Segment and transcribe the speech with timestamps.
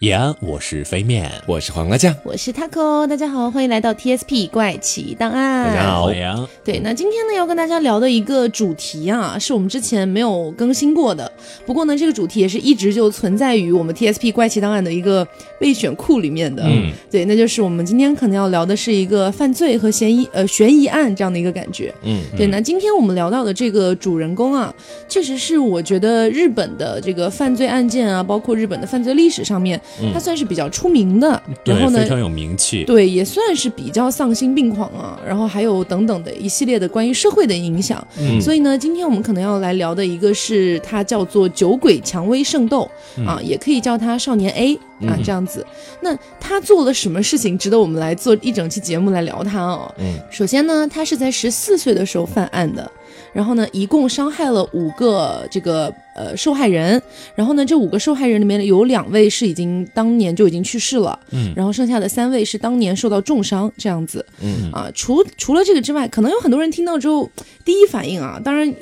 [0.00, 5.68] 叶安，我是飞面，我是黄瓜酱，我是 taco，大家好，欢迎来到 TSP 怪奇档案。
[5.68, 6.48] 大家好，欢迎。
[6.64, 11.30] 对，那今天呢要跟大家聊的一个主题啊，是我们之前没有更新过的。
[11.64, 15.26] 不过呢，这个主题也是一直就存在于我们 TSP 怪奇档案的一个
[15.60, 16.64] 备选库里面的。
[16.66, 21.94] 嗯，对，那就是我们今天可能要聊的是一个犯罪和嫌疑呃悬疑案这样的一个感觉。
[22.02, 24.74] 嗯，对，那今天我们聊到的这个主人公啊，
[25.08, 29.80] 确实是我觉得日本的这个犯罪案件啊，包括日本的犯罪历史上面，
[30.12, 31.28] 他算是比较出名的。
[31.64, 32.84] 然后对，呢非，常有名气。
[32.84, 38.06] 对，也算是比较丧心病狂啊，然后还有等等的一系列的关于社会的影响。
[38.18, 42.88] 嗯所以呢，今天我们可能要来聊的一个是他叫做《酒鬼蔷薇圣斗》
[43.26, 44.74] 啊，也可以叫他少年 A
[45.06, 45.64] 啊这样子。
[46.00, 49.94] 那他做了什么事情值得我们来做一整期节目来聊他哦？
[49.98, 52.90] 嗯，首先呢，他是在十四岁的时候犯案的。
[53.34, 57.02] 然后呢，一共伤害了五个这个呃受害人，
[57.34, 61.52] 然后呢，这五个受害人里面有两位是已经当年就已经去世了，嗯。
[61.54, 64.70] 然后剩下的三位是当年受到重伤这样子，嗯。
[64.72, 67.28] 啊，除除了这个之外，可能有很多人听到之后
[67.64, 68.72] 第一反应啊，当然。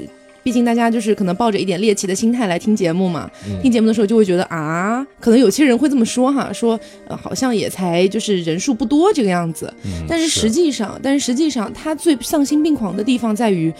[0.44, 3.30] 毕竟大家就是可能抱着一点猎奇的心态来听节目嘛，
[3.62, 10.26] 听节目的时候就会觉得啊，可能有些人会这么说哈，说呃好像也才就是人数不多这个样子，嗯但是。
[10.26, 13.72] 实际上，但是实际上，他最丧心病狂的地方在于，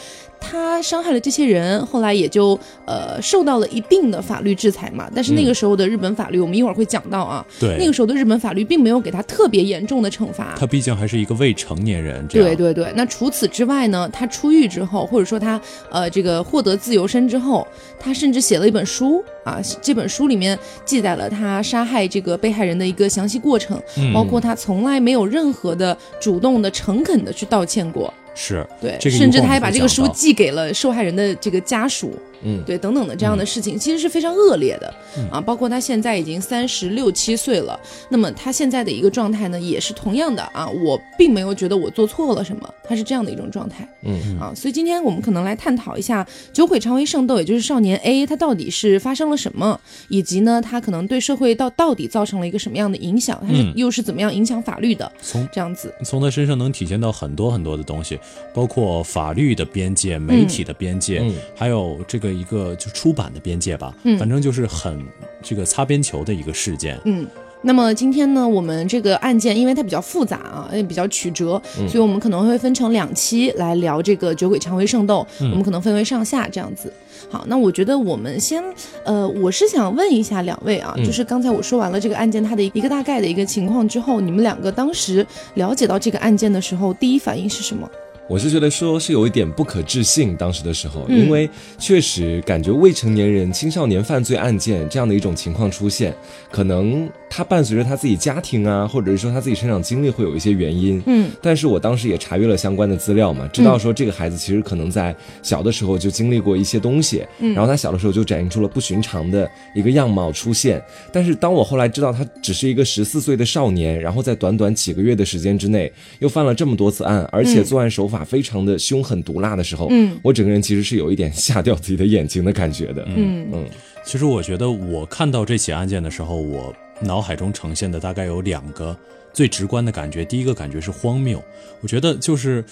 [0.42, 5.08] 他伤害了这些人，后来也就呃受到了一定的法律制裁嘛。
[5.14, 10.54] 但是那个时候的日本法律，我们一会儿会讲到啊，对，那个时候的日本法律并没有给他特别严重的惩罚。
[10.58, 17.66] 他毕竟还是一个未成年人，对对对，那除此之外呢，他出狱之后，或者说他呃这个获得自由身之后，
[17.98, 28.12] 他甚至写了一本书啊，这本书里面记载了他杀害这个被害人的一个详细过程，嗯包括他从来没有任何的主动的、诚恳的去道歉过。
[28.34, 34.94] 是对，这个甚至他还把这个书寄给了受害人的这个家属，嗯对，等等的这样的事情，其实是非常恶劣的、
[35.30, 35.40] 啊。
[35.40, 44.52] 包括他现在已经三十六七岁了，那么他现在的一个状态呢，也是同样的啊，我并没有觉得我做错了什么，他是这样的一种状态嗯啊。
[44.54, 55.92] 所以今天我们可能来探讨一下酒鬼蔷薇圣斗，也就是少年 A，他到底是发生了什么，以及呢，他可能对社会到到底造成了一个什么样的影响，他是嗯又是怎么样影响法律的，从这样子。
[56.04, 58.18] 从他身上能体现到很多很多的东西，
[58.54, 63.94] 包括法律的边界、媒体的边界，嗯还有这个一个就出版的边界吧。
[64.04, 65.04] 嗯反正就是很
[65.42, 66.98] 这个擦边球的一个事件。
[67.04, 67.26] 嗯，
[67.62, 76.92] 那么今天呢，我们这个案件因为它比较复杂啊，也比较曲折，嗯所以我们可能会分成两期来聊这个酒鬼蔷薇圣斗，嗯我们可能分为上下这样子。
[77.30, 78.62] 好，那我觉得我们先，
[79.04, 87.88] 呃，我是想问一下两位啊，嗯就是刚才我说完了这个案件它的一个大概的一个情况之后，你们两个当时了解到这个案件的时候，第一反应是什么？
[88.32, 91.18] 我是觉得说是有一点不可置信，当时的时候，嗯。
[91.20, 91.46] 因为
[91.78, 96.16] 确实感觉未成年人、青少年犯罪案件这样的一种情况出现，
[96.50, 101.02] 可能他伴随着他自己家庭啊，或者是说他自己成长经历会有一些原因。
[101.06, 101.30] 嗯。
[101.40, 107.54] 但是我当时也查阅了相关的资料嘛，知道说这个孩子其实可能在小的时候就经历过一些东西，嗯。
[107.54, 110.82] 然后他小的时候就展现出了不寻常的一个样貌出现。
[111.10, 120.18] 但是当我后来知道他只是一个十四岁的少年，然后在短短几个月的时间之内又犯了这么多次案，而且作案手法非常的凶狠毒辣的时候，嗯。
[120.22, 123.02] 我整个人其实是有一点吓掉自己的眼睛的感觉的。
[123.16, 123.64] 嗯嗯。
[124.04, 128.96] 其实我觉得我看到这起案件的时候，我脑海中呈现的大概有两个
[129.32, 130.24] 最直观的感觉。
[130.24, 131.42] 第一个感觉是荒谬，
[131.80, 132.64] 我觉得就是，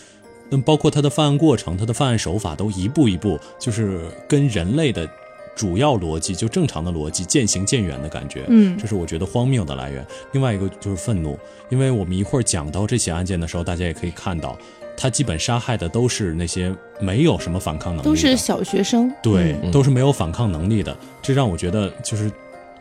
[0.51, 5.09] 嗯，包括他的犯案过程、他的犯案手法都一步一步就是跟人类的
[5.57, 8.45] 主要逻辑，就正常的逻辑渐行渐远的感觉。
[8.49, 10.07] 嗯这是我觉得荒谬的来源。
[10.33, 11.39] 另外一个就是愤怒，
[11.69, 14.57] 因为我们一会儿讲到这起案件的时候，大家也可以看到，
[14.97, 19.13] 他基本杀害的都是那些没有什么反抗能力的，都是小学生。
[19.23, 22.31] 对，嗯都是没有反抗能力的，这让我觉得就是，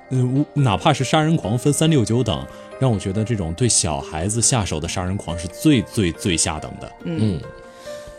[0.10, 2.46] 嗯、无哪怕是杀人狂分三六九等，
[2.80, 6.92] 让我觉得这种对小孩子下手的杀人狂是最最最下等的。
[7.04, 7.40] 嗯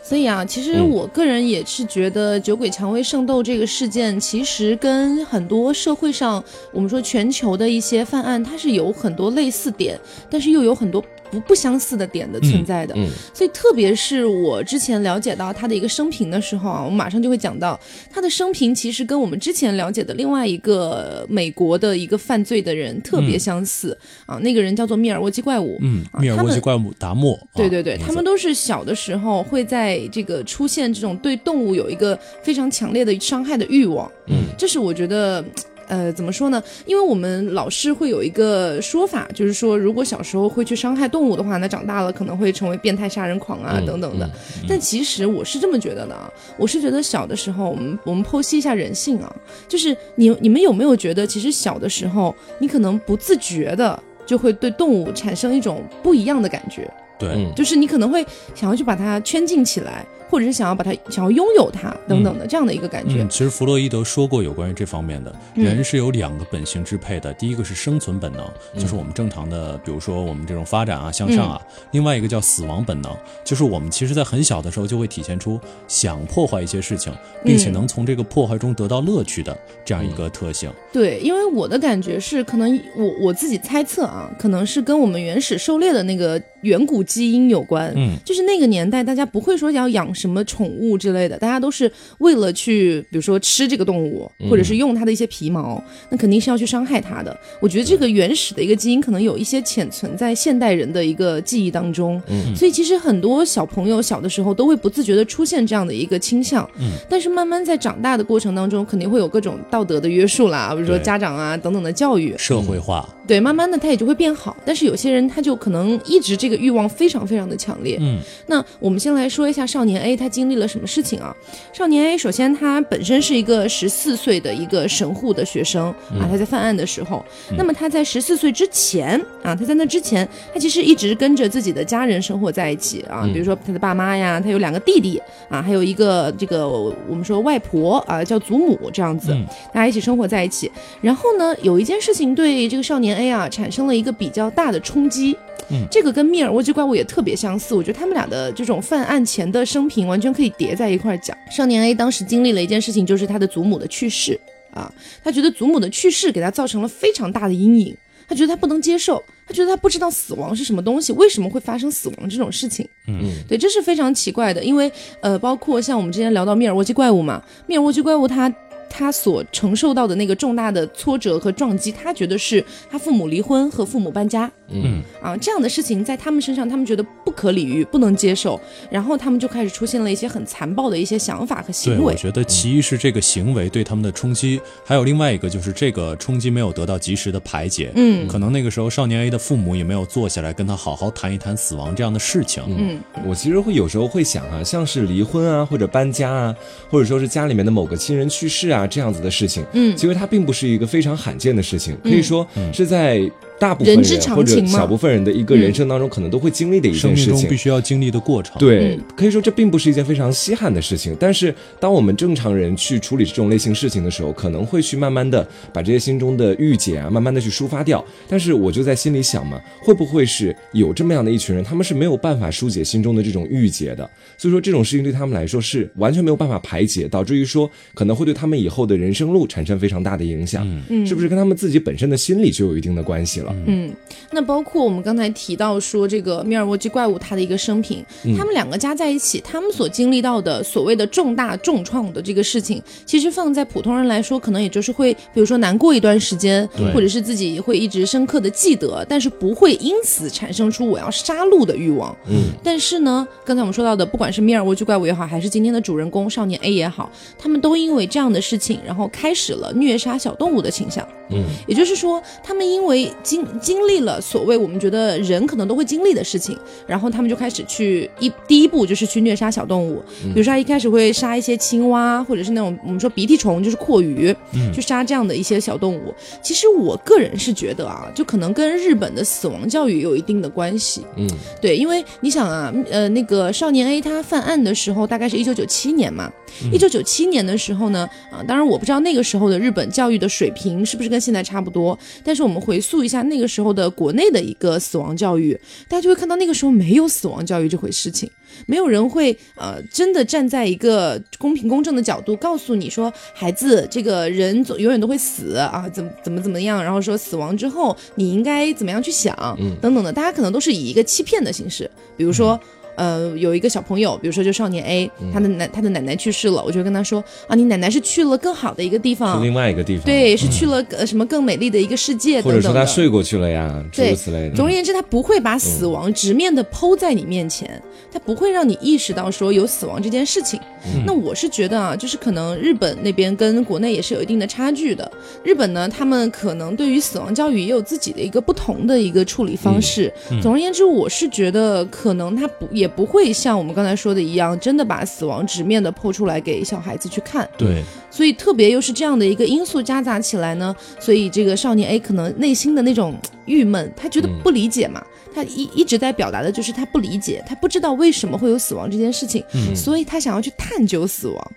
[0.03, 6.43] 所以啊，其实嗯我个人也是觉得酒鬼蔷薇圣斗这个事件，其实跟很多社会上
[6.73, 9.97] 我们说全球的一些犯案，它是有很多类似点，
[10.29, 11.01] 但是又有很多
[11.31, 12.93] 不不相似的点的存在的。
[12.97, 17.79] 嗯所以特别是我之前了解到他的一个生平的时候啊，我马上就会讲到
[18.11, 25.77] 他的生平其实跟我们之前了解的另外一个美国的一个犯罪的人特别相似、啊，那个人叫做密尔沃基怪物。
[25.81, 35.43] 嗯，啊密尔沃基怪物达莫，啊对对对，他们都是小的时候会在这个出现这种对动物有一个非常强烈的伤害的欲望，嗯，这是我觉得。
[35.91, 36.63] 呃，怎么说呢？
[36.85, 44.29] 因为我们老是会有一个说法，就是说，如果小时候会去伤害动物的话，那长大了可能会成为变态杀人狂啊，嗯等等的。
[44.69, 49.35] 但其实我是这么觉得的啊，我是觉得小的时候，我们我们剖析一下人性啊，
[49.67, 56.89] 就是你你们有没有觉得，其实小的时候，你可能不自觉的就会对动物产生一种不一样的感觉，
[57.19, 63.21] 对，嗯就是你可能会想要去把它圈禁起来，或者是想要把它想要拥有它等等的这样的一个感觉。
[63.21, 65.65] 嗯，其实弗洛伊德说过有关于这方面的，嗯。
[65.65, 68.81] 人是有两个本性支配的，第一个是生存本能，嗯。
[68.81, 71.61] 就是我们正常的，比如说我们这种发展啊、向上啊；
[71.91, 73.13] 另外一个叫死亡本能，
[73.43, 77.13] 就是我们其实在很小的时候就会体现出想破坏一些事情，
[77.43, 80.71] 并且嗯能从这个破坏中得到乐趣的这样一个特性。
[80.93, 87.91] 对，因为我的感觉是，可能我我自己猜测啊，可能是跟我们原始狩猎的那个远古基因有关。
[87.95, 97.35] 嗯，就是那个年代，大家不会说要养什么宠物之类的，大家都是为了去，比如说吃这个动物，或者是用它的一些皮毛，那肯定是要去伤害它的。
[97.59, 102.21] 我觉得这个原始的一个基因，可能有一些潜存在现代人的一个记忆当中。
[102.27, 106.69] 嗯所以其实很多小朋友小的时候都会不自觉的出现这样的一个倾向。
[106.79, 112.35] 嗯，但是慢慢在长大的过程当中，肯定会有各种道德的约束啦，比如说家长啊等等的教育。
[112.37, 114.55] 社会化，对，慢慢的他也就会变好。
[114.65, 117.97] 但是有些人他就可能一直这个欲望非常非常的强烈。
[117.99, 121.35] 嗯那我们先来说一下少年 A 他经历了什么事情啊？
[121.71, 125.87] 少年 A 首先他本身是一个十四岁的一个神户的学生
[126.19, 127.23] 啊，他在犯案的时候，
[127.57, 140.69] 那么他在十四岁之前啊，他在那之前，他其实一直跟着自己的家人生活在一起啊，比如说他的爸妈呀，他有两个弟弟啊，还有一个这个我们说外婆啊，叫祖母这样子，嗯大家一起生活在一起。
[141.01, 145.37] 然后呢，有一件事情对这个少年 A 啊产生了一个比较大的冲击。
[145.69, 151.37] 嗯这个跟密尔沃基怪物也特别相似，我觉得他们俩的这种犯案前的生平完全可以叠在一块儿讲。
[151.49, 154.39] 少年 A 当时经历了一件事情，就是他的祖母的去世
[154.73, 154.91] 啊，
[155.23, 157.95] 他觉得祖母的去世给他造成了非常大的阴影，
[158.27, 162.87] 他觉得他不能接受，他觉得他不知道死亡是什么东西，为什么会发生死亡这种事情。
[163.07, 164.91] 嗯对，这是非常奇怪的，因为
[165.21, 168.53] 呃，包括像我们之前聊到密尔沃基怪物嘛，密尔沃基怪物它。
[168.91, 178.59] 他所承受到的那个重大的挫折和撞击，他觉得是他父母离婚和父母搬家嗯啊这样的事情，在他们身上，他们觉得不可理喻，不能接受，
[178.89, 182.13] 然后他们就开始出现了一些很残暴的一些想法和，行为。
[182.13, 187.91] 我觉得其一是这个行为对他们的冲击，还有另外一个就是这个冲击没有得到及时的排解。
[187.95, 192.63] 嗯可能那个时候少年 A 的父母也没有坐下来跟他好好谈一谈死亡这样的事情。
[192.67, 196.55] 嗯我其实会有时候会想啊，像是离婚啊，或者搬家啊，
[196.89, 199.95] 或者说是家里面的某个亲人去世啊这样子的事情，嗯。
[199.95, 203.19] 其实它并不是一个非常罕见的事情，可以说是在
[203.61, 207.61] 大部分人或者小部分人的一个人生当中，可能都会经历的一件事情生命中必。
[207.61, 211.15] 须要经历的过程。，对嗯，可以说这并不是一件非常稀罕的事情。
[211.19, 218.03] 但是，当我们正常人去处理这种类型事情的时候，可能会去慢慢的把这些心中的郁结啊，慢慢的去抒发掉。
[218.27, 224.09] 但是，我就在心里想嘛，会不会是有这么样的一群人，他们是没有办法疏解心中的这种郁结的？
[224.39, 230.67] 所以说，这种事情对他们来说是完全没有办法排解，导致于说可能会对他们以后的人生路产生非常大的影响。
[230.89, 233.50] 嗯，是不是跟他们自己本身的心理就有一定的关系了？
[233.65, 233.93] 嗯，
[234.31, 238.35] 那包括我们刚才提到说这个密尔沃基怪物它的一个生平，嗯。
[238.35, 252.15] 他们两个加在一起，他们所经历到的所谓的重大重创的这个事情，其实放在普通人来说，可能也就是会，比如说难过一段时间，或者是自己会一直深刻的记得，但是不会因此产生出我要杀戮的欲望。
[252.27, 261.07] 嗯，但是呢，刚才我们说到的，不管是密尔沃基怪物也好，还是今天的主人公少年 A 也好，他们都因为这样的事情，然后开始了虐杀小动物的倾向。
[261.31, 274.35] 嗯，也就是说，他们因为经经历了所谓我们觉得人可能都会经历的事情，然后他们就开始去一第一步就是去虐杀小动物，比如说他一开始会杀一些青蛙，或者是那种我们说鼻涕虫，就是阔鱼，
[274.73, 276.13] 去杀这样的一些小动物。
[276.41, 281.01] 其实我个人是觉得啊，就可能跟日本的死亡教育有一定的关系。
[281.15, 281.27] 嗯，
[281.61, 286.31] 对，因为你想啊，呃，那个少年 A 他犯案的时候大概是一九九七年嘛，
[286.71, 295.53] 一九九七年的时候呢，啊，当然我不知道那个时候的日本教育的水平是不是跟现在差不多，但是我们回溯一下那个时候的国内的一个死亡教育，
[295.87, 298.27] 大家就会看到那个时候没有死亡教育这回事情。
[298.65, 309.33] 没有人会呃真的站在一个公平公正的角度告诉你说，孩子，这个人总永远都会死啊，怎么怎么怎么样，然后说死亡之后你应该怎么样去想，
[309.81, 312.59] 等等的，大家可能都是以一个欺骗的形式，比如说。
[312.95, 322.85] 呃，有一个小朋友，比如说就少年 A，他嗯的奶他的奶奶去世了，我就跟他说啊，你奶奶是去了更好的一个地方，另外一个地方，，对，是去了呃什么更美丽的一个世界或者说等等。
[322.85, 324.55] 他睡过去了呀，诸对如此类的。
[324.55, 327.81] 总而言之，他不会把死亡直面的剖在你面前，
[328.11, 330.59] 他不会让你意识到说有死亡这件事情。
[331.05, 335.09] 那我是觉得啊，就是可能日本那边跟国内也是有一定的差距的。
[335.43, 340.11] 日本呢，他们可能对于死亡教育也有自己的一个不同的一个处理方式。
[340.41, 347.47] 总而言之，我是觉得可能他不也不会像我们刚才说的一样，真的把死亡直面的剖出来给小孩子去看。
[347.57, 359.43] 对，所以特别又是这样的一个因素夹杂起来呢，所以这个少年 A 可能内心的那种郁闷，他觉得不理解嘛，他一一直在表达的就是他不理解，他不知道为什么会有死亡这件事情，
[359.75, 361.51] 所以他想要去探究死亡。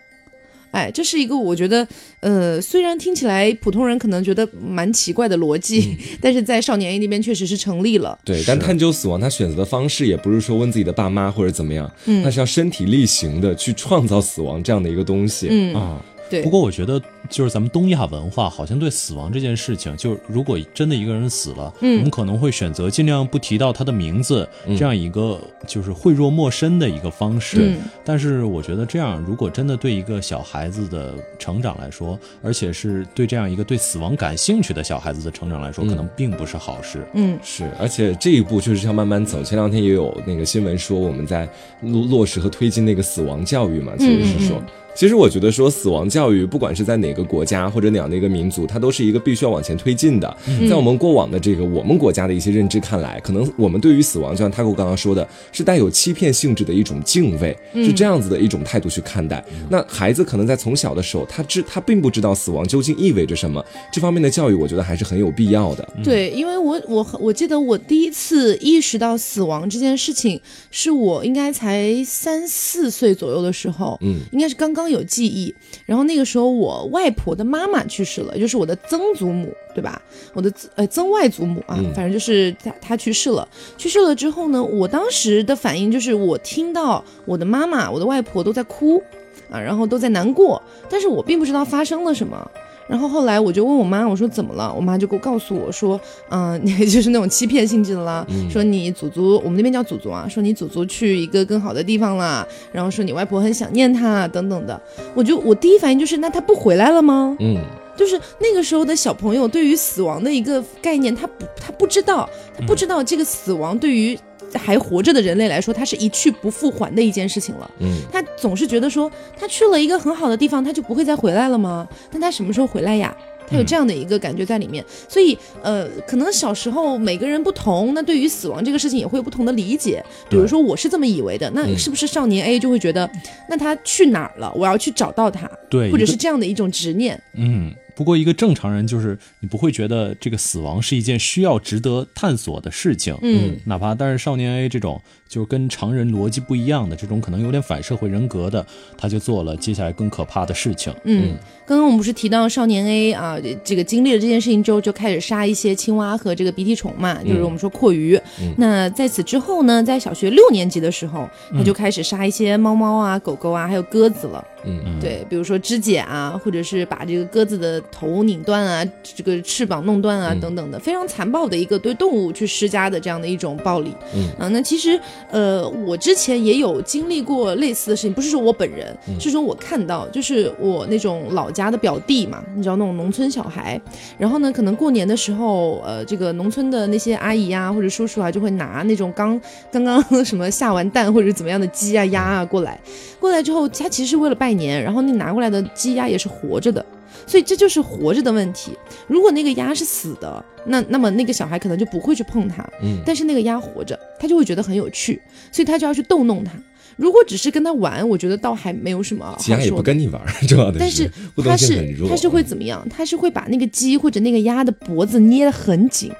[0.75, 1.87] 哎，这是一个我觉得，
[2.19, 8.19] 呃，虽然听起来普通人可能觉得蛮奇怪的逻辑，但是在少年 A 那边确实是成立了。
[8.25, 15.47] 对，但探究死亡，他选择的方式也不是说问自己的爸妈或者怎么样，嗯他是要身体力行的去创造死亡这样的一个东西。
[15.49, 16.04] 嗯，啊。
[16.31, 16.43] 对。
[16.43, 27.59] 不过我觉得，就是咱们东亚文化好像对死亡这件事情，就是如果真的一个人死了，嗯我们可能会选择尽量不提到他的名字，这样一个就是讳若陌生的一个方式。
[27.61, 37.07] 嗯但是我觉得这样，如果真的对一个小孩子的成长来说，而且是对这样一个对死亡感兴趣的小孩子的成长来说，可能并不是好事。
[37.14, 39.43] 嗯是，而且这一步就是要慢慢走。
[39.43, 41.49] 前两天也有那个新闻说，我们在
[41.81, 44.62] 落落实和推进那个死亡教育嘛，其实是说。
[44.95, 50.37] 其实我觉得说死亡教育，不管是在哪个国家或者哪样的一个民族，它都是一个必须要往前推进的。
[50.69, 59.45] 在我们过往的这个我们国家的一些认知看来，可能我们对于死亡，就像 Taco 刚刚说的，是带有欺骗性质的一种敬畏，是这样子的一种态度去看待。
[59.69, 65.89] 那孩子可能在从小的时候，他知他并不知道死亡究竟意味着什么，这方面的教育，我觉得还是很有必要的。
[66.05, 75.55] 对，因为我我我记得我第一次意识到死亡这件事情，是我应该才三四岁左右的时候，嗯，应该是刚刚有记忆。
[75.87, 80.00] 然后那个时候我外婆的妈妈去世了，就是我的曾祖母，对吧？
[80.33, 83.47] 我的呃曾外祖母啊，嗯反正就是她她去世了。
[83.76, 89.03] 去世了之后呢，我当时的反应就是我听到我的妈妈、我的外婆都在哭
[89.50, 92.50] 啊，然后都在难过，但是我并不知道发生了什么。
[92.87, 94.73] 然后后来我就问我妈，我说怎么了？
[94.75, 104.81] 我妈就给我告诉我说，嗯、 就是那种欺骗性质的啦，说你祖祖，我们那边叫祖祖啊，说你祖祖去一个更好的地方啦，然后说你外婆很想念他等等的。
[105.14, 107.37] 我就我第一反应就是，那他不回来了吗？
[107.41, 107.59] 嗯。
[107.97, 114.19] 就是那个时候的小朋友对于死亡的一个概念，他不他不知道，他不知道这个死亡对于
[114.58, 117.70] 还活着的人类来说，它是一去不复还的一件事情了。
[117.80, 121.87] 嗯，他总是觉得说，他去了一个很好的地方，他就不会再回来了吗？
[122.11, 123.14] 但他什么时候回来呀？
[123.46, 130.02] 他有这样的一个感觉在里面，所以呃，可能小时候每个人不同，那对于死亡这个事情也会有不同的理解。
[130.30, 133.08] 比如说我是这么以为的，那是不是少年 A 就会觉得，
[133.50, 134.50] 那他去哪儿了？
[134.56, 137.23] 我要去找到他，对，或者是这样的一种执念。
[137.34, 145.01] 嗯，不过一个正常人就是你不会觉得这个死亡是一件需要值得探索的事情，嗯，哪怕但是少年 A 这种
[145.35, 148.64] 就是跟常人逻辑不一样的这种可能有点反社会人格的，
[148.97, 150.95] 他就做了接下来更可怕的事情。
[151.03, 151.35] 嗯，
[151.67, 158.17] 刚刚我们不是提到少年 A 啊，这个经历了这件事情之后，就开始杀一些青蛙和这个鼻涕虫嘛，就是我们说阔鱼。
[158.57, 164.45] 那在此之后呢，在小学六年级的时候，他就开始杀一些猫猫啊、狗狗啊，还有鸽子了。
[164.67, 173.93] 嗯对，比如说肢解啊，或者是把这个鸽子的头拧断啊，这个翅膀弄断啊，等等的，非常残暴的一个对动物去施加的这样的一种暴力。
[174.14, 174.99] 嗯啊，那其实
[175.31, 183.81] 呃，我之前也有经历过类似的事情，不是说我本人，是说我看到，就是我那种老家的表弟嘛，你知道那种农村小孩，
[184.19, 189.40] 然后呢，可能过年的时候，呃，这个农村的那些阿姨啊、或者叔叔啊，就会拿那种刚
[189.73, 192.78] 刚刚什么下完蛋或者怎么样的鸡啊鸭啊过来，
[193.19, 196.85] 过来之后，他其实是为了拜年，然后你拿过来的鸡鸭也是活着的。
[197.26, 198.73] 所以这就是活着的问题。
[199.07, 202.62] 如果那个鸭是死的，那那么那个小孩可能就不会去碰它。
[202.83, 205.21] 嗯但是那个鸭活着，他就会觉得很有趣，
[205.52, 206.52] 所以他就要去逗弄它。
[206.97, 209.76] 如果只是跟他玩，我觉得倒还没有什么好鸡鸭也说的。
[209.78, 211.57] 不跟你玩 要的但是互动他。
[211.57, 212.87] 是他是会怎么样？
[212.88, 216.16] 他是会把那个鸡或者那个鸭的脖子捏得很紧，啊，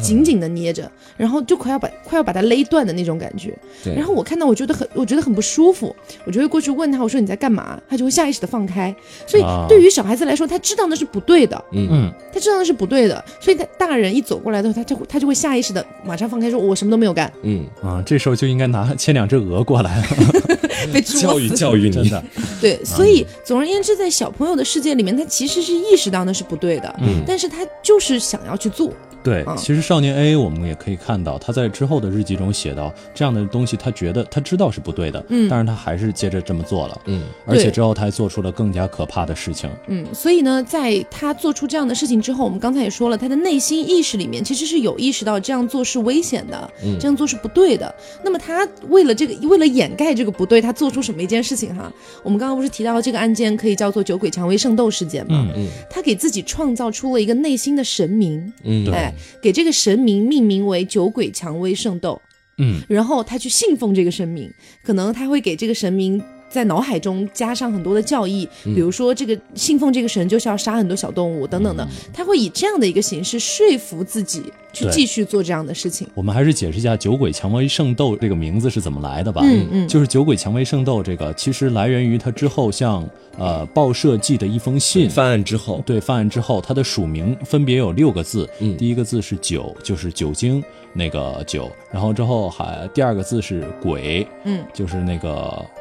[0.00, 3.56] 紧紧的捏着，然后就快要把快要把它勒断的那种感觉。
[3.84, 5.94] 对，然后我看到，我觉得很，我觉得很不舒服，
[6.24, 7.80] 我就会过去问他，我说你在干嘛？
[7.88, 8.94] 他就会下意识的放开。
[9.26, 9.66] 所以啊。
[9.68, 11.88] 对于小孩子来说，他知道那是不对的，嗯。
[11.90, 19.96] 嗯，他知道那是不对的，所以他大人一走过来的时候，他就会他就会下意识的马上放开，说我什么都没有干，嗯，啊，这时候就应该拿牵两只鹅过来。
[19.98, 20.04] 了，
[20.92, 22.22] 被教育教育你，真的。
[22.60, 27.22] 对，所以总而言之，在小朋友的世界里面，他其实是意识到那是不对的，嗯。
[27.26, 29.56] 但是他就是想要去做，对，嗯。
[29.56, 35.48] 其实少年 A 我们也可以看到，他在之后的日记中写到，这样的东西他觉得他知道是不对的，嗯。
[35.48, 39.70] 但是他还是接着这么做了，嗯，而且之后他还做出了更加可怕的事情。
[39.86, 46.98] 嗯，所以呢，在他做出这样的事情之后，我们刚才也说了，他的内心意识里面其实是有意识到这样做是危险的，嗯。
[46.98, 47.94] 这样做是不对的。
[48.24, 51.92] 那么他为了这个，为了掩盖这个不对，他做出什么一件事情哈？
[52.22, 55.46] 我们刚刚不是提到这个案件可以叫做酒鬼蔷薇圣斗事件吗？
[55.56, 55.66] 嗯。
[55.90, 58.84] 他给自己创造出了一个内心的神明，嗯。
[58.84, 62.20] 对哎，给这个神明命名为酒鬼蔷薇圣斗。
[62.58, 76.06] 嗯，然后他去信奉这个神明，可能他会给这个神明在脑海中加上很多的教义，比如说这个信奉这个神就是要杀很多小动物等等的，他会以这样的一个形式说服自己去继续做这样的事情。
[76.14, 79.42] 我们还是解释一下“酒鬼蔷薇圣斗”这个名字是怎么来的吧。
[79.44, 79.88] 嗯嗯。
[79.88, 85.08] 就是“酒鬼蔷薇圣斗”这个，其实来源于他之后向呃报社寄的一封信。
[85.08, 88.76] 犯案之后，对，犯案之后，他的署名分别有六个字，嗯。
[88.76, 95.30] 第一个字是酒，就是酒精那个酒，然后之后还第二个字是鬼，嗯，就是那个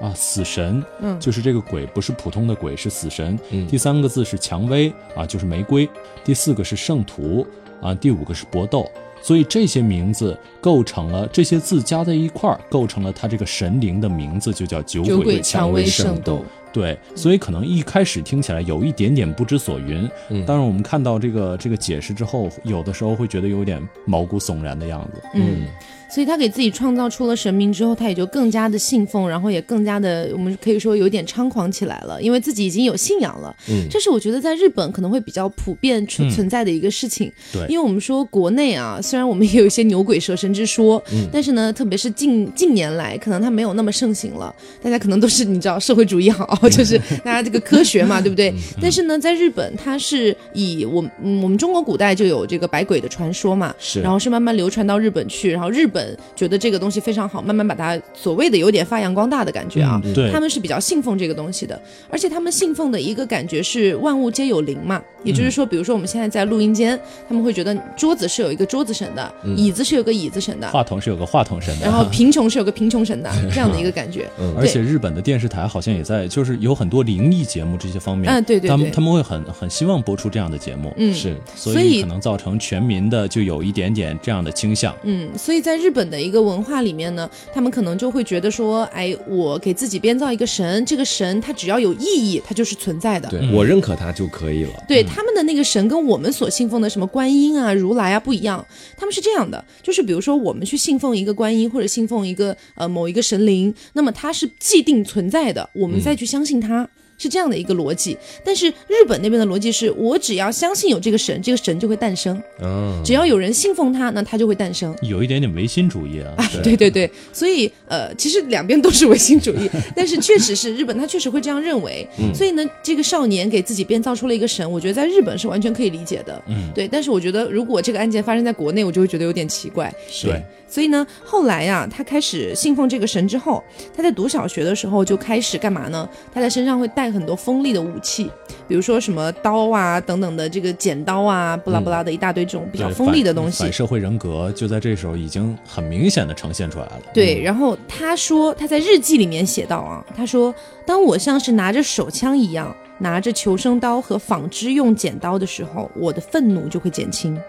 [0.02, 3.38] 啊死神，嗯就是这个鬼不是普通的鬼，是死神。
[3.52, 5.90] 嗯第三个字是蔷薇啊，就是玫瑰。
[6.24, 7.46] 第四个是圣徒
[7.82, 8.90] 啊，第五个是搏斗。
[9.20, 16.46] 所以这些名字构成了这些字加在一块儿，构成了他这个神灵的名字，就叫酒酒鬼蔷蔷薇圣圣斗。
[16.78, 20.46] 对，所以可能一开始听起来有一点点不知所云，嗯。
[20.46, 25.22] 当然我们看到这个这个解释之后，有的时候会觉得有点毛骨悚然的样子。
[25.34, 25.66] 嗯，
[26.10, 33.56] 所以他给自己创造出了神明之后，他也就更加的信奉，然后也更加的，我们可以说有点猖狂起来了，因为自己已经有信仰了。
[33.70, 37.32] 嗯这是我觉得在日本可能会比较普遍存嗯存在的一个事情。
[37.52, 44.54] 对因为我们说国内啊，虽然我们也有一些牛鬼蛇神之说，嗯但是呢，特别是近近年来，可能它没有那么盛行了。
[44.82, 48.54] 大家可能都是你知道社会主义好， 就是大家这个科学嘛，对不对？
[48.82, 55.97] 但是呢，在日本，它是以我们、嗯、我们中国古代就有这个百鬼的传说嘛，是然后是慢慢流传到日本去，然后日本
[56.36, 60.02] 觉得这个东西非常好，慢慢把它所谓的有点发扬光大的感觉啊。
[60.04, 60.32] 嗯对。
[60.32, 74.30] 他们是比较信奉这个东西的，而且他们信奉的一个感觉是万物皆有灵嘛，也就是说，比如说我们现在在录音间，他们会觉得桌子是有一个桌子神的，椅子是有个椅子神的，话筒是有个话筒神的，然后贫穷是有个贫穷神的， 这样的一个感觉。
[74.40, 74.54] 嗯。
[74.58, 81.36] 而且日本的电视台好像也在，就是有很多灵异节目这些方面，嗯对对对他们他们会很很希望播出这样的节目，嗯，是。
[81.56, 84.96] 所以可能造成全民的就有一点点这样的倾向。
[85.04, 93.30] 嗯，所以在日本的一个文化里面呢，他们可能就会觉得说，哎，我给自己编造一个神，这个神它只要有意义，它就是存在的。
[93.30, 94.72] 对我认可它就可以了。
[94.88, 106.88] 对他们的那个神跟我们所信奉的什么观音啊、如来啊不一样，他们是这样的，就是比如说我们去信奉一个观音或者信奉一个呃某一个神灵，那么它是既定存在的，我们再去相信它。
[107.18, 114.96] 是这样的一个逻辑，但是日本那边的逻辑是我只要相信有这个神，这个神就会诞生；嗯，只要有人信奉他，那他就会诞生。
[115.02, 122.08] 有一点点唯心主义啊，对对对，所以呃，其实两边都是唯心主义， 但是确实是日本，他确实会这样认为。
[122.36, 126.42] 所以呢，这个少年给自己编造出了一个神，我觉得在日本是完全可以理解的。
[126.48, 129.94] 嗯，对，但是我觉得如果这个案件发生在国内，我就会觉得有点奇怪。
[130.22, 133.64] 对，所以呢，后来呀、他开始信奉这个神之后，
[133.96, 136.08] 他在读小学的时候就开始干嘛呢？
[136.34, 138.30] 他在身上会带很多锋利的武器，
[138.68, 143.68] 比如说什么刀啊等等的这个剪刀啊，不拉不拉的一大堆这种比较锋利的东西反。
[143.68, 147.02] 反社会人格就在这时候已经很明显的呈现出来了。
[147.14, 150.54] 对，然后他说他在日记里面写到啊，他说
[150.86, 157.40] 当我像是拿着手枪一样，拿着求生刀和纺织用剪刀的时候，我的愤怒就会减轻。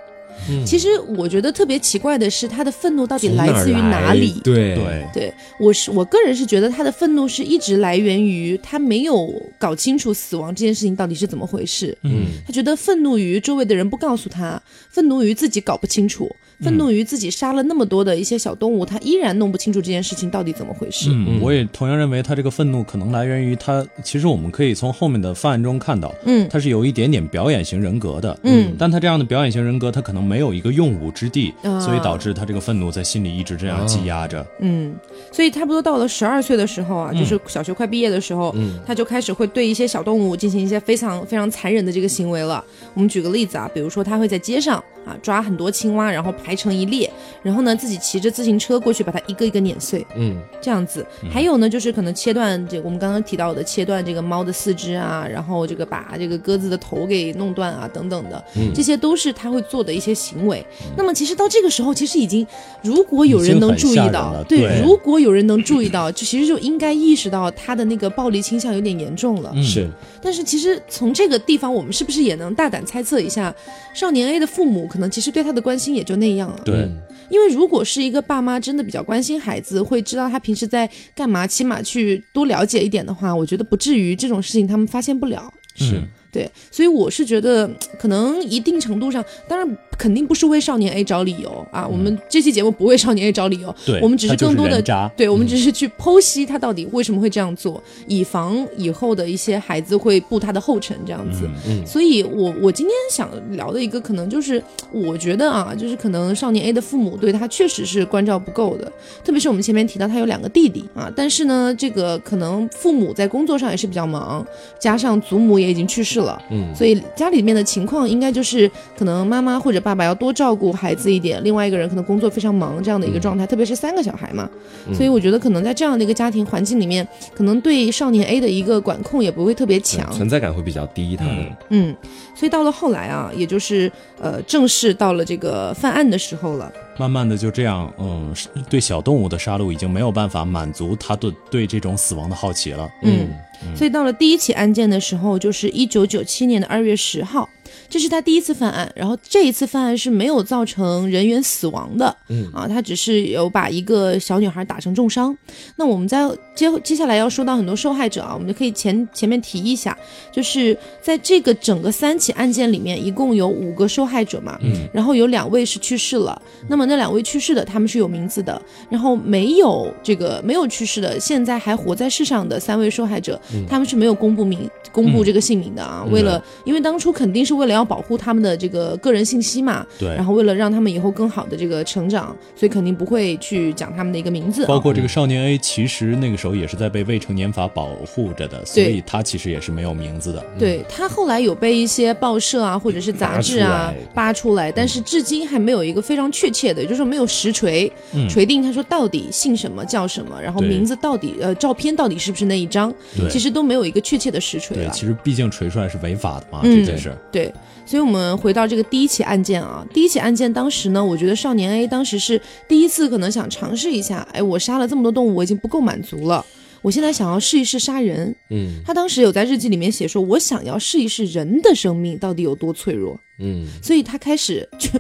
[0.65, 4.41] 其实我觉得特别奇怪的是，他的愤怒到底来自于哪里？
[4.45, 4.75] 对。
[4.75, 11.97] 对，对我是我个人是觉得他的愤怒是一直来源于他没有搞清楚死亡这件事情到底是怎么回事。
[12.03, 21.11] 嗯，他觉得愤怒于周围的人不告诉他，愤怒于自己搞不清楚，愤怒于自己杀了那么多的一些小动物，他依然弄不清楚这件事情到底怎么回事。
[21.11, 34.45] 嗯，我也同样认为他这个愤怒可能来源于他，其实我们可以从后面的犯案中看到，嗯他是有一点点表演型人格的，嗯但他这样的表演型人格，他可能没有一个用武之地，啊所以导致他这个愤怒在心里一直这样积压着。
[34.61, 34.95] 嗯，
[35.31, 38.53] 所以差不多到了十二岁的时候啊，嗯就是小学快毕业的时候，
[38.85, 42.65] 他就开始会对一些小动物进行一些非常非常残忍的这个行为了。
[42.95, 47.11] 我们举个例子啊，比如说他会在街上啊抓很多青蛙，然后排成一列，
[47.43, 51.05] 然后呢自己骑着自行车过去把它一个一个碾碎，嗯这样子。
[51.31, 58.43] 还有呢，就是可能切断这我们刚刚提到的切断这个猫的四肢啊，然后这个把这个鸽子的头给弄断啊等等的，
[58.75, 60.65] 这些都是他会做的一些行为。
[60.97, 62.47] 那么其实到这个时候，其实已经
[62.83, 69.53] 如果有人能注意到，对，如果有人能注意到，就其实就应该意识到他的那个暴力倾向有点严重了。
[69.55, 69.91] 嗯是
[70.23, 73.55] 但是其实从这个地方，我们是不是也能大胆猜测一下，
[73.93, 76.61] 少年 A 的父母可能可能其实对他的关心也就那样了。
[76.65, 85.53] 对嗯因为如果是一个爸妈真的比较关心孩子，会知道他平时在干嘛，起码去多了解一点的话，我觉得不至于这种事情他们发现不了。
[85.75, 91.87] 是嗯对，所以我是觉得，可能一定程度上，当然肯定不是为少年 A 找理由啊。
[91.87, 94.81] 我们这期节目不为少年 A 找理由，对，我们只是更多的
[95.17, 101.49] 对，我们只是去剖析他到底为什么会这样做，以防以后的一些孩子会步他的后尘这样子。
[101.69, 108.91] 嗯所以我我今天想聊的一个可能就是，我觉得啊，就是可能少年 A 的父母对他确实是关照不够的，
[109.25, 114.47] 特别是我们前面提到他有两个弟弟啊，但是呢，这个可能父母在工作上也是比较忙，
[114.79, 124.47] 加上祖母也已经去世了，嗯所以家里面的情况应该就是可能妈妈或者爸爸爸要多照顾孩子一点，另外一个人可能工作非常忙这样的一个状态，特别是三个小孩嘛，
[124.93, 131.97] 所以我觉得可能在这样的一个家庭环境里面，可能对少年 A 的一个管控也不会特别强，存在感会比较低，他们嗯，
[132.35, 138.35] 所以到了后来啊，也就是呃正式到了这个犯案的时候了，慢慢的就这样，嗯，
[138.69, 142.87] 对小动物的杀戮已经没有办法满足他对对这种死亡的好奇了。
[143.03, 143.31] 嗯，
[143.75, 147.49] 所以到了第一起案件的时候，就是一九九七年的二月十号，
[147.89, 155.37] 这是他第一次犯案，然后这一次犯案是没有造成人员死亡的，嗯啊，他只是有把一个小女孩打成重伤。
[155.77, 159.97] 那我们在接接下来要说到很多受害者啊，我们就可以前前面提一下，
[160.33, 180.09] 就是在这个整个三起案件里面，一共有五个受害者嘛，嗯然后有两位是去世了，那么那两位去世的他们是有名字的，然后没有这个没有去世的，现在还活在世上的三位受害者，他们是没有公布名公布这个姓名的啊，为了因为当初肯定是为了要保护他们的这个个人信息嘛，对。
[180.15, 190.43] 然后为了让他们以后更好的这个成长，所以肯定不会去讲他们的一个名字、啊，包括这个少年 A，其实那个时候也是在被未成年法保护着的，所以他其实也是没有名字的。
[190.59, 198.29] 对他后来有被一些报社啊或者是杂志啊扒出来，但是至今还没有一个非常确切的，也就是说没有实锤、嗯。
[198.29, 202.93] 锤定他说到底姓什么叫什么，然后名字到底呃照片到底是不是那一张，
[203.31, 204.91] 其实都没有一个确切的实锤对，了。
[204.93, 207.17] 其实毕竟锤出来是违法的嘛，嗯这件事。
[207.33, 207.48] 对，
[207.87, 216.45] 所以我们回到这个第一起案件啊，第一起案件当时呢，我觉得少年 A 当时是第一次可能想尝试一下，哎，我杀了这么多动物，我已经不够满足了。
[216.81, 218.33] 我现在想要试一试杀人。
[218.51, 223.19] 嗯他当时有在日记里面写说，我想要试一试人的生命到底有多脆弱。
[223.41, 224.91] 嗯所以他开始就，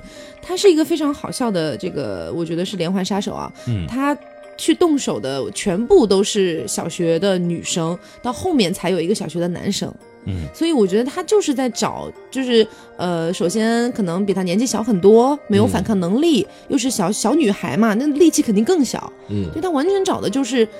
[0.42, 3.52] 他是一个非常好笑的这个，我觉得是连环杀手啊。
[3.68, 4.16] 嗯他
[4.56, 9.94] 去动手的全部都是小学的女生，到后面才有一个小学的男生。
[10.28, 19.12] 嗯，所以我觉得他就是在找，就是呃，首先可能比他年纪小很多，没有反抗能力，又是小小女孩嘛，那力气肯定更小。
[19.28, 20.70] 嗯，对他完全找的就是他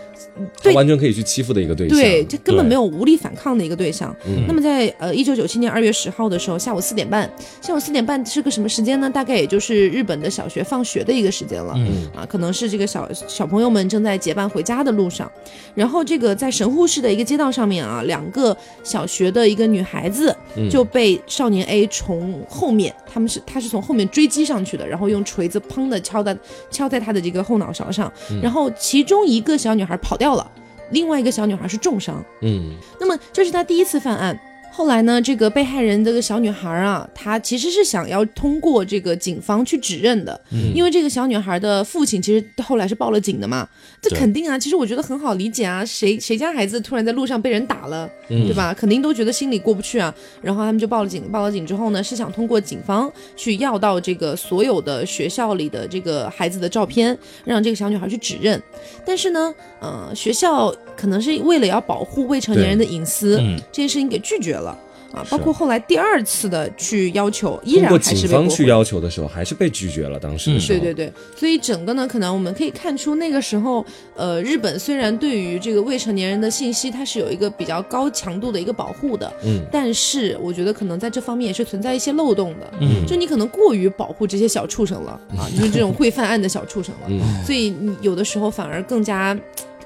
[0.62, 1.98] 对完全可以去欺负的一个对象。
[1.98, 4.14] 对，这根本没有无力反抗的一个对象。
[4.26, 7.30] 嗯那么在呃一九九七年二月十号的时候，下午四点半，
[7.60, 9.08] 下午四点半是个什么时间呢？
[9.08, 11.74] 大概也就是日本的小学放学的一个时间了。
[11.76, 15.30] 嗯啊，可能是这个小小朋友们正在结伴回家的路上，
[15.74, 26.36] 然后这个在神户市的一个街道上面啊，两个小学的一个女孩子嗯就被少年 A 从后面，他们是他是从后面追击上去的，然后用锤子砰的敲在
[26.70, 30.50] 敲在他的这个后脑勺上，然后其中一个小女孩跑掉了，
[30.90, 32.24] 另外一个小女孩是重伤。
[32.42, 34.38] 嗯那么这是他第一次犯案。
[34.78, 40.40] 后来呢，这个被害人这个小女孩啊，她其实是想要通过这个警方去指认的，
[40.72, 43.68] 因为这个小女孩的父亲其实后来是报了警的嘛，
[44.00, 48.72] 这肯定啊，其实我觉得很好理解啊，谁谁家孩子突然在路上被人打了，对吧？
[48.72, 58.62] 肯定都觉得心里过不去啊，然后他们就报了警，报了警之后呢，是想通过警方去要到这个所有的学校里的这个孩子的照片，让这个小女孩去指认，
[59.04, 63.58] 但是呢，呃，学校可能是为了要保护未成年人的隐私，嗯。
[63.72, 64.67] 这件事情给拒绝了。
[65.12, 70.18] 啊，包括后来第二次的去要求，依然还是警方去被要求的时候，还是被拒绝了。
[70.18, 83.06] 当时的时候，对对对，所以整个呢，可能我们可以看出那个时候，呃，日本虽然对于这个未成年人的信息，它是有一个比较高强度的一个保护的，嗯，但是我觉得可能在这方面也是存在一些漏洞的，嗯。
[83.06, 87.20] 就你可能过于保护这些小畜生了啊，就是这种 会犯案的小畜生了，嗯。
[87.44, 89.38] 所以你有的时候反而更加。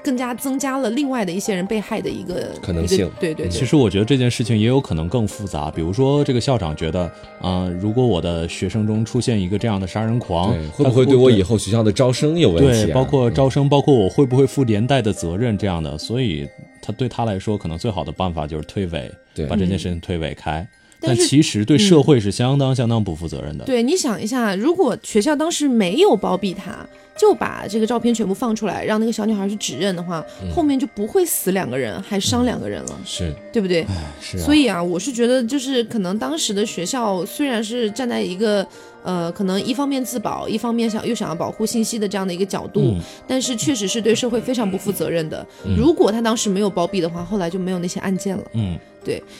[0.03, 7.09] 更加增加了另外的一些人被害的一个可能性对对对，其实我觉得这件事情也有可能更复杂，比如说这个校长觉得，
[7.41, 12.85] 啊、如果我的学生中出现一个这样的杀人狂，会不会对我以后学校的招生有问题、啊？
[12.85, 16.47] 对，包括招生，包括我会不会负连带的责任这样的，所以
[16.81, 20.67] 他对他来说，可能最好的办法就是推诿，对把这件事情推诿开。
[21.07, 23.65] 但是其实对社会是相当相当不负责任的。
[23.65, 26.85] 对，你想一下，如果学校当时没有包庇他，
[27.15, 33.85] 就把这个照片全部放出来，让那个小女孩去指认的话，后面就不会死两个人，还伤两个人了，是对不对？
[34.19, 38.65] 是啊，所以啊，我是觉得就是可能当时的学校虽然是站在一个
[39.03, 45.45] 呃，可能一方面自保，一方面想又想要保护信息的这样的一个角度，嗯但是确实是对社会非常不负责任的。
[45.77, 48.43] 如果他当时没有包庇的话，后来就没有那些案件了。
[48.53, 48.75] 嗯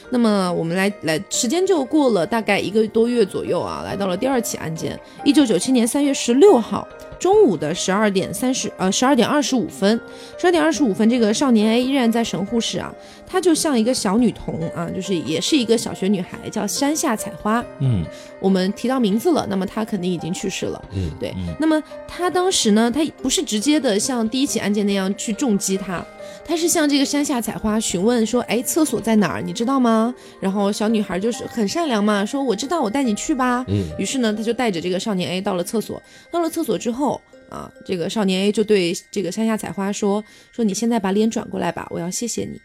[0.09, 6.87] 那么我们来来，时间就过了大概一个多月左右啊，来到了第二起案件，一九九七年三月十六号
[7.19, 9.99] 中午的十二点三十呃十二点二十五分，
[10.37, 12.93] 十二点二十五分，这个少年 A 依然在神户市啊，
[13.25, 17.63] 她就像一个小女童啊，就是也是一个小学女孩，叫山下彩花。
[17.79, 18.03] 嗯
[18.39, 20.83] 我们提到名字了，那么她肯定已经去世了。
[20.93, 21.33] 嗯对。
[21.57, 26.05] 那么她当时呢，她不是直接的像第一起案件那样去重击她，
[26.45, 29.41] 她是向这个山下采花询问说：“哎，厕所在哪儿？
[29.41, 36.01] 你知道吗？”然后小女孩就是很善良嘛，说：“我知道，我带你去吧。”嗯于是呢，他就带着这个少年 A 到了厕所。
[36.29, 42.59] 到了厕所之后啊，这个少年 A 就对这个山下采花说：“说你现在把脸转过来吧，我要谢谢你。”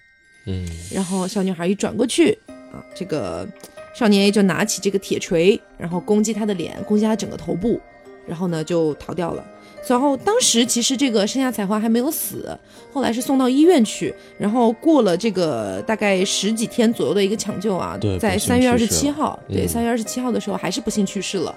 [0.50, 2.36] 嗯然后小女孩一转过去
[2.72, 3.46] 啊，这个
[3.94, 7.80] 少年 A 就拿起这个铁锤，然后攻击她的脸，攻击她整个头部，
[8.26, 9.44] 然后呢就逃掉了。
[9.88, 12.56] 然后当时其实这个山下彩花还没有死，
[12.92, 21.54] 后来是送到医院去，然后过了这个大概十几天左右的一个抢救啊对，在三月二十七号，对，嗯三月二十七号的时候还是不幸去世了。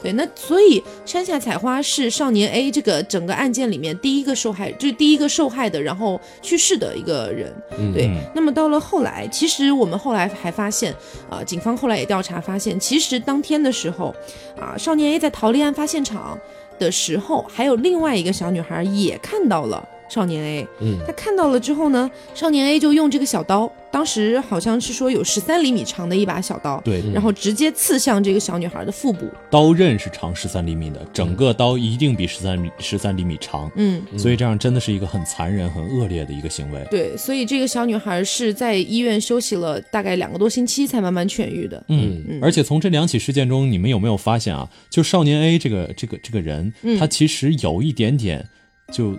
[0.00, 7.52] 对，那所以山下彩花是少年 A 这个整个案件里面第一个受害，就是第一个受害的，然后去世的一个人。
[7.76, 10.94] 嗯对嗯，那么到了后来，其实我们后来还发现，
[11.28, 14.14] 啊、警方后来也调查发现，其实当天的时候，
[14.60, 16.38] 啊、少年 A 在逃离案发现场
[16.78, 20.68] 的时候，还有另外一个小女孩也看到了少年 A。
[20.80, 29.28] 嗯他看到了之后呢，少年 A 就用这个小刀，当时好像是说有十三厘米长的一把小刀，对，然后直接刺向这个小女孩的腹部。
[29.50, 36.86] 刀刃是长十三厘米的，整个刀一定比十三米十三厘米长，嗯，所以这样真的是一个很残忍、很恶劣的一个行为。
[36.90, 41.82] 对，所以这个小女孩是在医院休息了大概两个多星期才慢慢痊愈的。
[41.88, 44.68] 嗯，而且从这两起事件中，你们有没有发现啊？
[44.90, 48.46] 就少年 A 这个这个这个人，嗯他其实有一点点
[48.92, 49.18] 就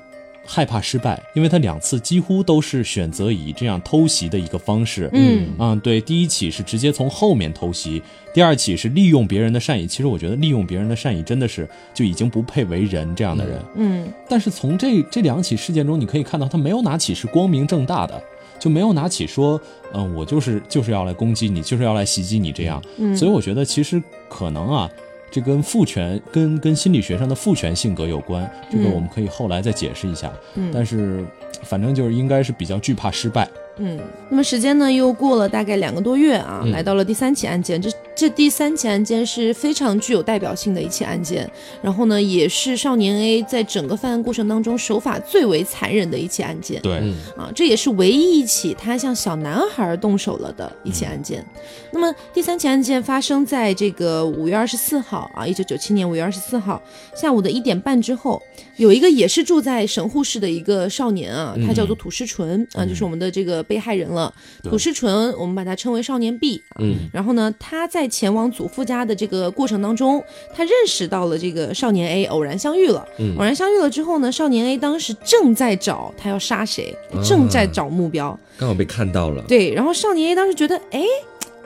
[0.52, 5.08] 害怕失败，因为他两次几乎都是选择以这样偷袭的一个方式。
[5.14, 8.02] 嗯嗯，对，第一起是直接从后面偷袭，
[8.34, 9.86] 第二起是利用别人的善意。
[9.86, 13.62] 其实我觉得利用别人的善意真的是就已经不配为人这样的人。
[13.76, 18.20] 嗯但是从这这两起事件中，你可以看到他没有哪起是光明正大的，
[18.58, 19.62] 就没有拿起说，
[19.94, 22.84] 嗯，我就是就是要来攻击你，就是要来袭击你这样。
[22.98, 24.90] 嗯所以我觉得其实可能啊，
[25.32, 30.32] 这跟父权跟跟心理学上的父权性格有关，这个嗯我们可以后来再解释一下。
[30.56, 31.26] 嗯但是
[31.63, 33.48] 反正就是应该是比较惧怕失败。
[33.78, 37.82] 嗯，那么时间呢又过了大概两个多月啊，嗯来到了第三起案件。
[37.82, 41.50] 这这第三起案件是非常具有代表性的一起案件，
[41.82, 46.82] 然后呢也是少年 A 在整个犯案过程当中手法最为残忍的一起案件。
[46.82, 51.45] 对，嗯啊，这也是唯一一起他向小男孩动手了的一起案件。
[51.93, 56.82] 那么第三起案件发生在这个五月二十四号啊，一九九七年五月二十四号
[57.15, 58.41] 下午的一点半之后，
[58.76, 64.34] 有一个也是住在神户市的一个少年啊，他叫做土师纯、啊，就是我们的这个被害人了。
[64.63, 66.78] 土师纯，我们把他称为少年 B 啊。
[66.80, 73.08] 嗯然后呢，他在前往祖父家的这个过程当中，他认识到了这个少年 A，偶然相遇了。
[73.17, 78.38] 嗯偶然相遇了之后呢，少年 A 当时正在找他要杀谁，正在找目标。
[78.58, 81.04] 刚好被看到了，对，然后少年 A 当时觉得，哎，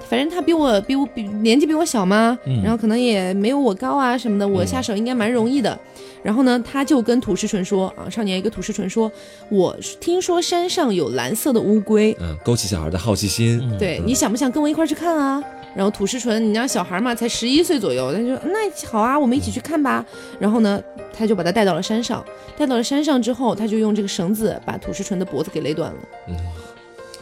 [0.10, 5.77] 反正他比我比我比年纪比我小嘛，嗯然后可能也没有我高啊什么的，我下手应该蛮容易的。
[6.21, 9.12] 然后呢，他就跟土石纯说啊，少年一个土石纯说，
[9.49, 15.43] 我听说山上有蓝色的乌龟，嗯，勾起小孩的好奇心，嗯对你想不想跟我一块去看啊？
[15.75, 20.05] 然后土石纯，你家小孩嘛，才十一岁左右，他就那好啊，我们一起去看吧。
[20.39, 20.81] 然后呢，
[21.12, 22.23] 他就把他带到了山上，
[22.57, 25.97] 带到了山上之后，他就用这个绳子把土石纯的脖子给勒断了。
[26.27, 26.36] 嗯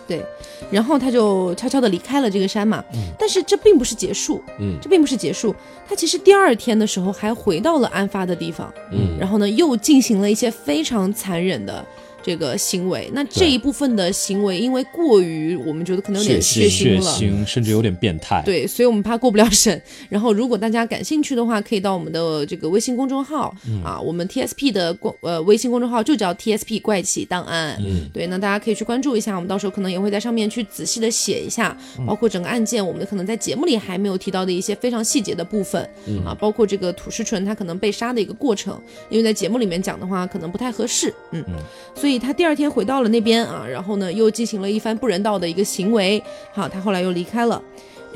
[0.08, 0.22] 对，
[0.70, 2.84] 然后他就悄悄地离开了这个山嘛。
[3.18, 5.56] 但是这并不是结束，嗯这并不是结束，
[5.88, 11.86] 他其实第二天的时候还回到了案发的地方，嗯然后呢又进行了一些非常残忍的。
[12.24, 18.42] 这个行为，那这一部分的行为，因为过于我们觉得可能有点血血腥了，血腥，甚至有点变态。
[18.46, 19.82] 对，所以我们怕过不了审。
[20.10, 27.78] 然后，如果大家感兴趣的话，可以到我们的这个微信公众号、啊，我们 TSP 的公呃微信公众号就叫 TSP 怪奇档案。
[27.80, 35.82] 嗯对，那大家可以去关注一下，我们到时候可能也会在上面去仔细的写一下，包括整个案件，我们可能在节目里还没有提到的一些非常细节的部分、
[36.26, 38.80] 啊，包括这个土石纯他可能被杀的一个过程，
[39.10, 41.44] 因为在节目里面讲的话可能不太合适，嗯。
[41.48, 41.56] 嗯，
[41.96, 46.22] 所以他第二天回到了那边啊，然后呢又进行了一番不人道的一个行为，
[46.52, 47.62] 好，他后来又离开了。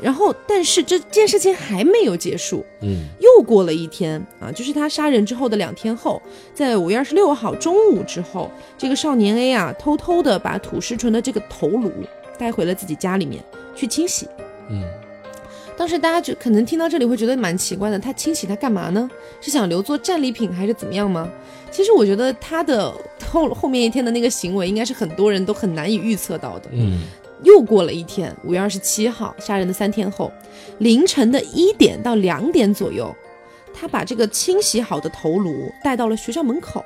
[0.02, 6.20] 然后，但是这件事情还没有结束，嗯，又过了一天啊，就是他杀人之后的两天后，
[6.52, 11.90] 在五月二十六号中午之后，这个少年 A 啊，偷偷的把土石纯的这个头颅
[12.36, 13.42] 带回了自己家里面
[13.74, 14.28] 去清洗。
[14.68, 14.82] 嗯，
[15.78, 19.10] 当时大家就可能听到这里会觉得蛮奇怪的，他清洗他干嘛呢？
[19.40, 21.26] 是想留作战利品还是怎么样吗？
[21.76, 22.90] 其实我觉得他的
[23.30, 26.70] 后后面一天的那个行为，应该是很多人都很难以预测到的。
[26.72, 27.00] 嗯，
[27.42, 30.32] 又过了一天，五月二十七号杀人的三天后，
[30.78, 33.14] 凌晨的一点到两点左右，
[33.74, 36.82] 他把这个清洗好的头颅带到了学校门口。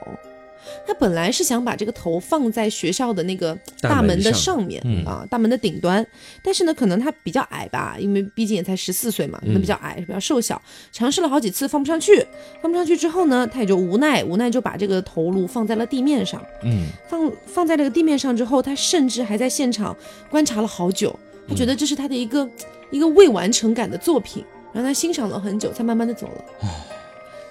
[0.86, 6.04] 他本来是想把这个头放在学校的那个大门的上上面嗯啊，大门的顶端，
[6.42, 10.60] 但是呢，可能他比较矮吧，因为毕竟也才十四岁嘛，可能比较矮，比较瘦小，
[10.92, 12.26] 尝试了好几次放不上去，
[12.60, 16.44] 放不上去之后呢，他也就无奈，无奈就把这个头颅放在了地面上。
[16.64, 19.96] 嗯，放放在这个地面上之后，他甚至还在现场
[20.28, 21.18] 观察了好久，
[21.48, 22.48] 他觉得这是他的一个、
[22.90, 26.44] 一个未完成感的作品，然后他欣赏了很久，才慢慢的走了。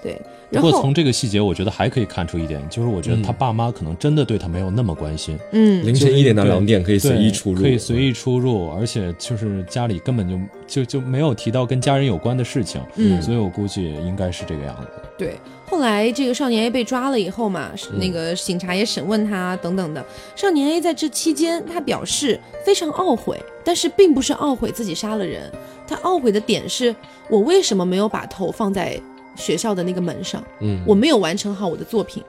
[0.01, 14.87] 对，不过从这个细节，我觉得还可以看出一点，就是我觉得他爸妈可能真的对他没有那么关心，嗯，凌晨一点到对两点可以随意出入，可以随意出入，而且就是家里根本就就就没有提到跟家人有关的事情，嗯所以我估计应该是这个样子。
[15.17, 15.35] 对。
[15.71, 20.03] 后来这个少年 A 被抓了以后嘛，那个警察也审问他等等的。
[20.35, 25.43] 少年 A 在这期间，他表示非常懊悔，但是并不是懊悔自己杀了人，
[25.87, 26.95] 他懊悔的点是
[27.29, 28.99] 我为什么没有把头放在
[29.39, 32.23] 学校的那个门上，嗯，我没有完成好我的作品。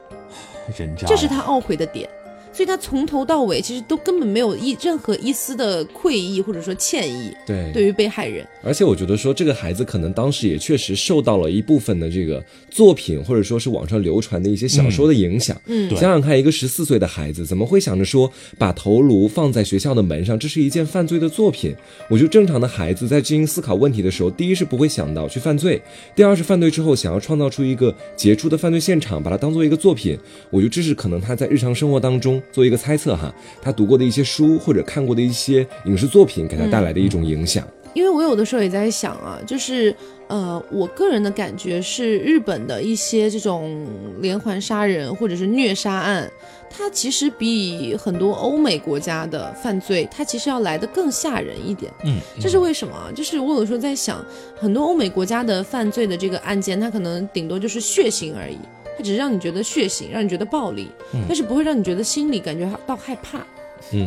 [0.77, 2.09] 人渣，这是他懊悔的点。
[2.53, 8.45] 所以他从头到尾其实都根本没有一任何一丝的愧意或者说歉意对对于被害人。
[8.63, 15.59] 而且我觉得说，这个孩子可能当时也确实受到了一部分的这个作品或者说是网上流传的一些小说的影响。
[15.65, 21.75] 嗯对想想看，一个十四岁的孩子怎么会想着说把头颅放在学校的门上，这是一件犯罪的作品？
[22.09, 25.81] 我觉得正常的孩子在进行思考问题的时候，第一是不会想到去犯罪，
[26.15, 30.17] 第二是犯罪之后想要创造出一个杰出的犯罪现场，把它当做一个作品。
[30.49, 37.67] 我觉得这是可能他在日常生活当中做一个猜测哈，他读过的一些书或者看过的一些影视作品给他带来的一种影响。
[37.93, 39.93] 因为我有的时候也在想啊，就是
[40.29, 43.85] 呃，我个人的感觉是，日本的一些这种
[44.21, 46.31] 连环杀人或者是虐杀案，
[46.69, 51.91] 它其实比很多欧美国家的犯罪，它其实要来的更吓人一点。
[52.05, 53.11] 嗯，这是为什么啊？
[53.13, 54.25] 就是我有时候在想，
[54.57, 58.57] 很多欧美国家的犯罪的这个案件，它可能顶多就是血腥而已，
[58.97, 60.87] 它只是让你觉得血腥，让你觉得暴力，
[61.27, 63.39] 但是不会让你觉得心里感觉到害怕。
[63.39, 63.45] 嗯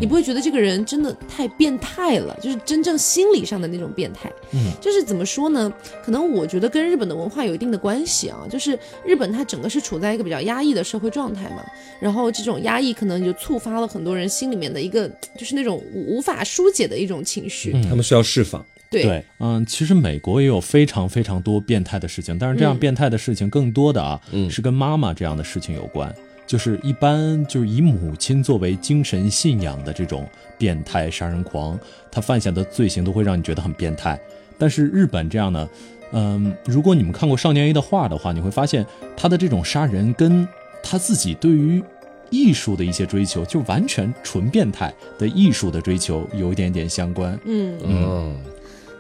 [0.00, 4.32] 你不会觉得这个人真的太变态了，就是真正心理上的那种变态。
[4.52, 5.70] 嗯，就是怎么说呢？
[6.02, 8.46] 可能我觉得跟日本的文化有一定的关系啊。
[8.48, 11.62] 就是日本它整个是处在一个比较压抑的社会状态嘛，
[12.00, 17.72] 然后这种压抑可能就触发了很多人心里面的一个，就是那种无无法疏解的一种情绪。
[17.74, 18.64] 嗯他们需要释放。
[19.02, 26.14] 对，嗯，其实美国也有非常非常多变态的事情，但是这样嗯变态的事情更多的啊，嗯是跟妈妈这样的事情有关。
[26.46, 30.28] 就是一般就是以母亲作为精神信仰的这种
[30.58, 31.78] 变态杀人狂，
[32.10, 34.20] 他犯下的罪行都会让你觉得很变态。
[34.58, 35.68] 但是日本这样呢，
[36.12, 38.84] 嗯，如果你们看过少年 A 的画的话，你会发现
[39.16, 40.46] 他的这种杀人跟
[40.82, 41.82] 他自己对于
[42.28, 47.40] 艺术的一些追求，就完全纯变态的艺术的追求有一点点相关。
[47.46, 47.78] 嗯。
[47.82, 48.36] 嗯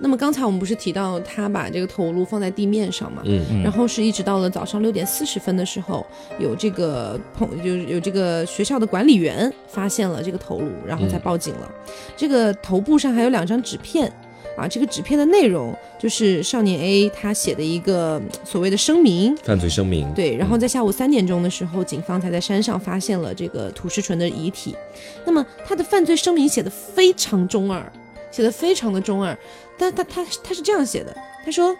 [0.04, 3.22] 那么刚才我们不是提到他把这个头颅放在地面上嘛？
[3.24, 6.06] 嗯嗯然后是一直到了早上六点四十分的时候，
[6.38, 11.70] 有这个朋就是有这个学校的管理员发现了这个头颅，然后才报警了。
[12.14, 14.12] 这个头部上还有两张纸片。
[14.56, 20.12] 啊，这个纸片的内容就是少年 A 他写的一个嗯所谓的声明，犯罪声明。
[20.14, 24.76] 对，然后在下午三点钟的时候，警方才在山上发现了这个土石纯的遗体。
[25.24, 27.82] 那么他的犯罪声明写的非常中二，
[28.30, 29.36] 写的非常的中二，
[29.92, 31.76] 但他他他是这样写的，他说：“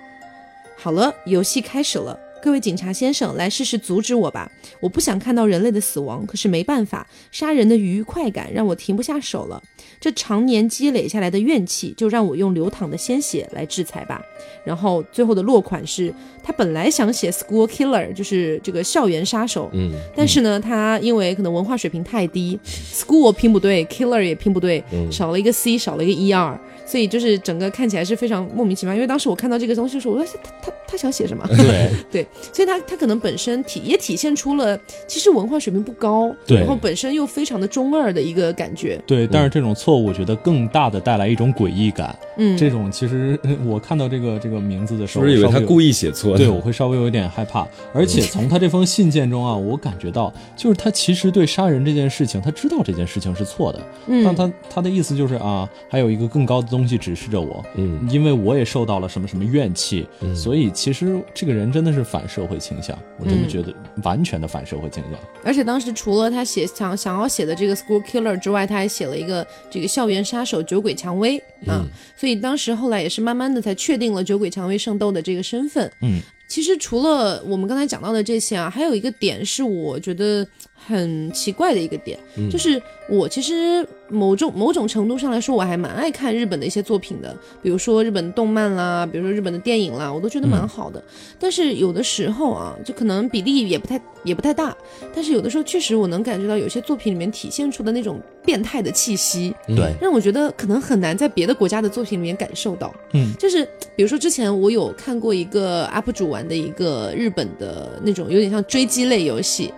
[0.76, 4.52] 好了，游戏开始了。”各位警察先生，来试试阻止我吧！
[4.78, 9.62] 我不想看到人类的死亡，可是没办法，杀人的愉快感让我停不下手了。
[9.98, 14.20] 这常年积累下来的怨气，就让我用流淌的鲜血来制裁吧。
[14.62, 22.60] 然后最后的落款是他本来想写 school killer，就是这个校园杀手，嗯但是呢，他因为可能文化水平太低
[22.92, 28.94] ，school 拼不对，killer 也拼不对，嗯少了一个 c，少了一个 er，所以就是整个看起来是非常莫名其妙。
[28.94, 31.46] 因为当时我看到这个东西的时候，我说他他他想写什么？
[31.48, 39.00] 对， 对，所以他他可能本身体也体现出了其实文化水平不高，对然后本身又非常的中二的一个感觉。
[39.06, 42.16] 对，但是这种错误，我觉得更大的带来一种诡异感。
[42.36, 45.84] 嗯，这种其实呃 我看到这个这个名字的时候，是不是以为他故意？
[45.84, 46.38] 意写错的？
[46.38, 47.66] 对，我会稍微有一点害怕。
[47.92, 53.80] 而且从他这封信件中啊，我感觉到，就是他其实对杀人这件事情，他知道这件事情是错的。
[54.06, 65.20] 嗯但他他的意思就是啊，还有一个更高的东西指示着我，嗯，因为我也受到了什么什么怨气，嗯所以其实这个人真的是反社会倾向，我真的嗯觉得完全的反社会倾向。
[65.42, 71.86] 而且当时除了他写想想要写的这个 School Killer 之外，他还写了一个这个校园杀手酒鬼蔷薇啊，嗯
[72.16, 75.90] 所以当时后来也是慢慢的才确定了酒鬼蔷薇圣斗的这个身份。
[76.00, 91.02] 嗯，其实除了我们刚才讲到的这些啊，还有一个点是我觉得很奇怪的一个点，嗯就是我其实某种某种程度上来说，我还蛮爱看日本的一些作品的，比如说日本动漫啦，比如说日本的电影啦，我都觉得蛮好的。
[91.38, 94.76] 但是有的时候啊，就可能比例也不太也不太大，
[95.14, 99.76] 但是有的时候确实我能感觉到有些作品里面体现出的那种变态的气息，嗯。
[99.76, 102.94] 对，让我觉得可能很难在别的国家的作品里面感受到。
[103.14, 103.64] 嗯，就是
[103.96, 109.72] 比如说之前我有看过一个 UP 主玩的一个日本的那种有点像追击类游戏，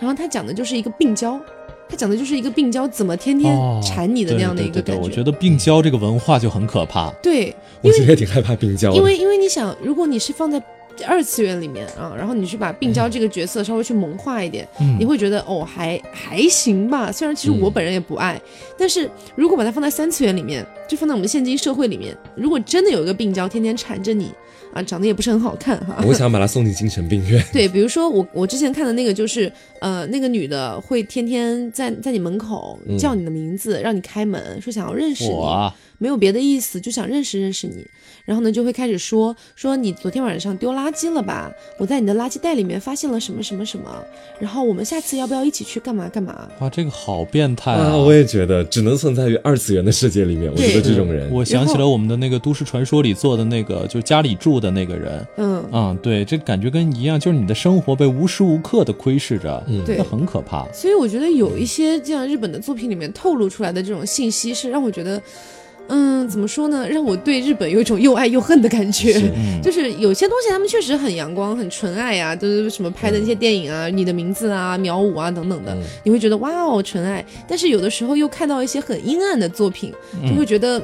[0.00, 1.40] 然后他讲的就是一个病娇，
[1.88, 7.10] 他讲的就是一个病娇怎么天天哦缠你的那样的一个对对对对我觉得病娇这个文化就很可怕。
[7.22, 10.62] 对，我其实也挺害怕病娇的，因为因为你想，如果你是放在
[11.06, 17.10] 二次元里面啊，然后你去把病娇这个角色稍微去萌化一点，嗯你会觉得哦还还行吧。
[17.12, 18.40] 虽然其实我嗯本人也不爱，
[18.76, 24.32] 但是如果把它放在三次元里面，就放在我们现今社会里面，如果真的有一个病娇天天缠着你
[24.74, 26.02] 啊，长得也不是很好看哈。
[26.04, 27.42] 我想把他送进精神病院。
[27.54, 29.50] 对，比如说我我之前看的那个就是，
[29.80, 35.30] 呃，那个女的会天天在在你门口嗯叫你的名字，让你开门，说想要认识你。
[35.30, 37.86] 我啊，没有别的意思，就想认识认识你。
[38.24, 41.50] 然后呢，就会开始说说你昨天晚上丢垃圾了吧？
[41.78, 43.84] 我在你的垃圾袋里面发现了什么什么什么。
[44.38, 46.46] 然后我们下次要不要一起去干嘛干嘛？
[46.60, 50.52] 哇，这个好变态啊，我也觉得只能存在于二次元的世界里面。
[50.52, 55.26] 我觉得这种人，我想起了我们的那个都市传说里做的那个，就家里住的那个人。
[55.38, 60.66] 嗯，嗯，对，这感觉跟一样，就是你的生活被无时无刻的窥视着，嗯对那很可怕。
[60.72, 65.20] 所以我觉得有一些这样日本的作品里面透露出来的这种信息，是让我觉得，
[65.88, 66.86] 嗯，怎么说呢？
[66.88, 69.14] 让我对日本有一种又爱又恨的感觉。
[69.36, 77.24] 嗯， 就是有些东西他们确实很阳光、很纯爱啊、就是什么拍的那些电影啊，你的名字啊、秒舞啊等等的，嗯你会觉得哇哦纯爱。
[77.46, 79.92] 但是有的时候又看到一些很阴暗的作品，
[80.28, 80.82] 就会觉得嘖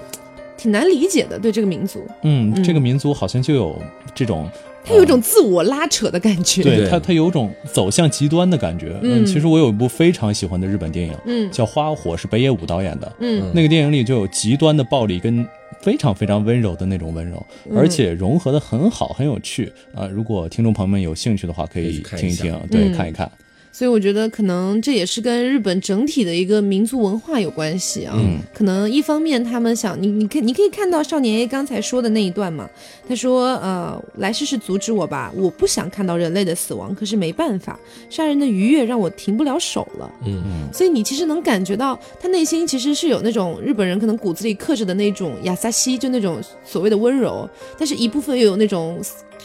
[0.56, 1.38] 挺难理解的。
[1.38, 3.80] 对这个民族，嗯，嗯这个民族好像就有
[4.14, 4.48] 这种，
[4.84, 6.62] 他有一种自我拉扯的感觉。
[6.62, 8.96] 对对它，它有种走向极端的感觉。
[9.02, 13.12] 嗯其实我有一部非常喜欢的日本电影，嗯叫《花火》，是北野武导演的。
[13.20, 15.46] 嗯那个电影里就有极端的暴力跟
[15.80, 23.30] 非常非常温柔的那种温柔，嗯而且融合的很好，很有趣啊、如果听众朋友们有兴趣的话，可可以听一听，对，嗯看一看。
[23.74, 28.14] 所以我觉得可能这也是跟日本整体的一个民族文化有关系啊。
[28.16, 32.70] 嗯可能一方面他们想你，你可你可以看到少年 A 刚才说的那一段嘛，
[33.08, 37.76] 他说呃，来世是阻止我吧，我不想看到人类的死亡，可是没办法，
[38.08, 40.08] 杀人的愉悦让我停不了手了。
[40.24, 49.00] 嗯所以你其实能感觉到他内心其实是有那种日本人可能骨子里刻着的那种亚萨西，就那种所谓的温柔，但是一部分又有那种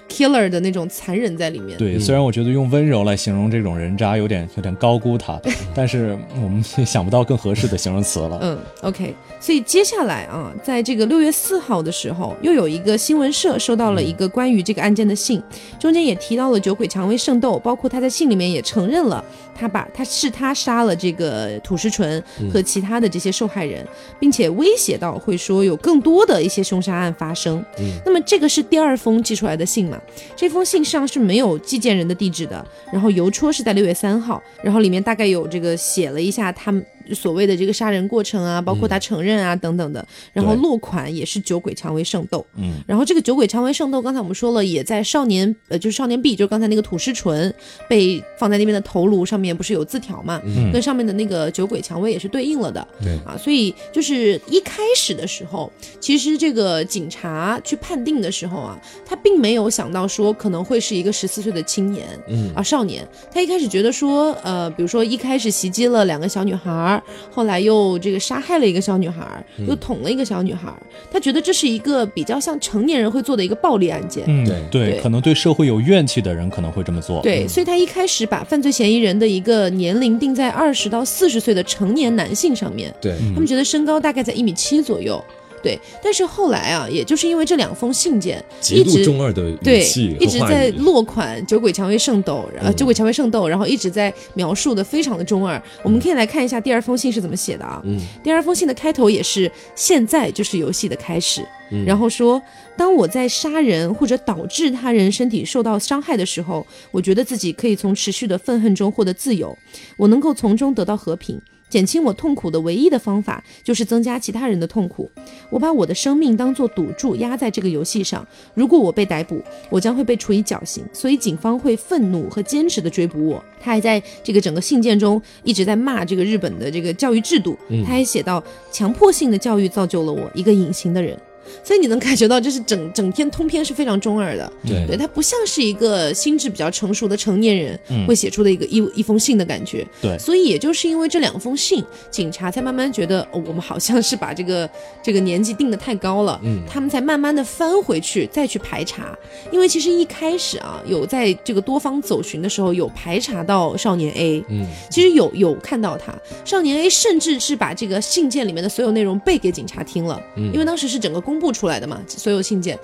[0.10, 1.78] killer 的那种残忍在里面。
[1.78, 5.40] 对，嗯虽然我觉得用温柔来形容这种人渣有点有点高估他，
[5.74, 8.40] 但是我们也想不到更合适的形容词了。
[8.42, 15.42] 嗯，OK，所以接下来啊，在这个六月四号的时候，又有一个新闻社收到了一个关于这个案件的信，
[15.80, 19.24] 中间也提到了酒鬼蔷薇圣斗，包括他在信里面也承认了
[19.56, 22.22] 他把他是他杀了这个土石纯
[22.52, 23.86] 和其他的这些受害人，
[24.20, 27.64] 并且威胁到会说有更多的一些凶杀案发生。
[27.78, 30.00] 嗯那么这个是第二封寄出来的信嘛？
[30.36, 47.54] 这封信上是没有寄件人的地址的，然后邮戳是在六月三号，然后里面大概有这个写了一下他们所谓的这个杀人过程啊，包括他承认啊、等等的，然后落款也是酒鬼蔷薇圣斗，嗯，然后这个酒鬼蔷薇圣斗，刚才我们说了，也在少年呃就是少年 B，就是刚才那个土师纯
[47.88, 50.72] 被放在那边的头颅上面不是有字条嘛，嗯。
[50.72, 53.18] 跟上面的那个酒鬼蔷薇也是对应了的，对。
[53.26, 62.52] 啊，所以就是一开始的时候，其实这个警察去判定的时候啊，他并没有想到说可能会是一个十四岁的青年，嗯。
[62.56, 70.78] 啊少年，他一开始觉得说，呃，比如说一开始袭击了两个小女孩儿，后来又这个杀害了一个小女孩儿，又捅了一个小女孩儿，
[71.12, 74.24] 他觉得这是一个比较像成年人会做的一个暴力案件。
[74.28, 77.22] 嗯，对对可能对社会有怨气的人可能会这么做。
[77.22, 85.24] 对，所以他一开始把犯罪嫌疑人的一个年龄定在二十到四十岁的成年男性上面，对，他们觉得身高大概在一米七左右。
[85.62, 95.62] 对，但是后来啊，也就是因为这两封信件，极度一直中二的语对气，一直在落款酒鬼蔷薇圣斗，呃，嗯酒鬼蔷薇圣斗，然后一直在描述的非常的中二。
[95.84, 97.82] 我们可以来看一下第二封信是怎么写的啊。
[97.86, 102.42] 嗯第二封信的开头也是现在就是游戏的开始，嗯然后说，
[102.78, 109.58] 当我在杀人或者导致他人身体受到伤害的时候，我觉得自己可以从持续的愤恨中获得自由，
[109.98, 111.40] 我能够从中得到和平。
[111.70, 115.10] 减轻我痛苦的唯一的方法就是增加其他人的痛苦。
[115.50, 118.28] 我把我的生命当做赌注压在这个游戏上。
[118.54, 123.44] 如果我被逮捕，我将会被处以绞刑，所以警方会愤怒和坚持的追捕我。
[123.62, 127.58] 他还在这个整个信件中一直在骂这个日本的这个教育制度。
[127.86, 131.18] 他还写到，强迫性的教育造就了我一个隐形的人。
[131.64, 134.52] 所以你能感觉到，就是整整篇通篇是非常中二的。
[134.66, 134.86] 对。
[134.88, 138.06] 对，他不像是一个心智比较成熟的成年人嗯。
[138.08, 139.86] 会写出的一个一一封信的感觉。
[140.02, 140.18] 对。
[140.18, 144.70] 所以也就是因为这两封信，警察才慢慢觉得、哦、我们好像是把这个
[145.04, 146.62] 这个年纪定的太高了，嗯。
[146.70, 149.18] 他们才慢慢的翻回去再去排查。
[149.52, 160.52] 因为其实一开始啊，有在这个多方走寻的时候，有排查到少年 A，嗯，其实有有看到他，少年 A 甚至是把这个信件里面的所有内容背给警察听了，嗯。
[160.54, 162.78] 因为当时是整个公布出来的嘛，所有信件。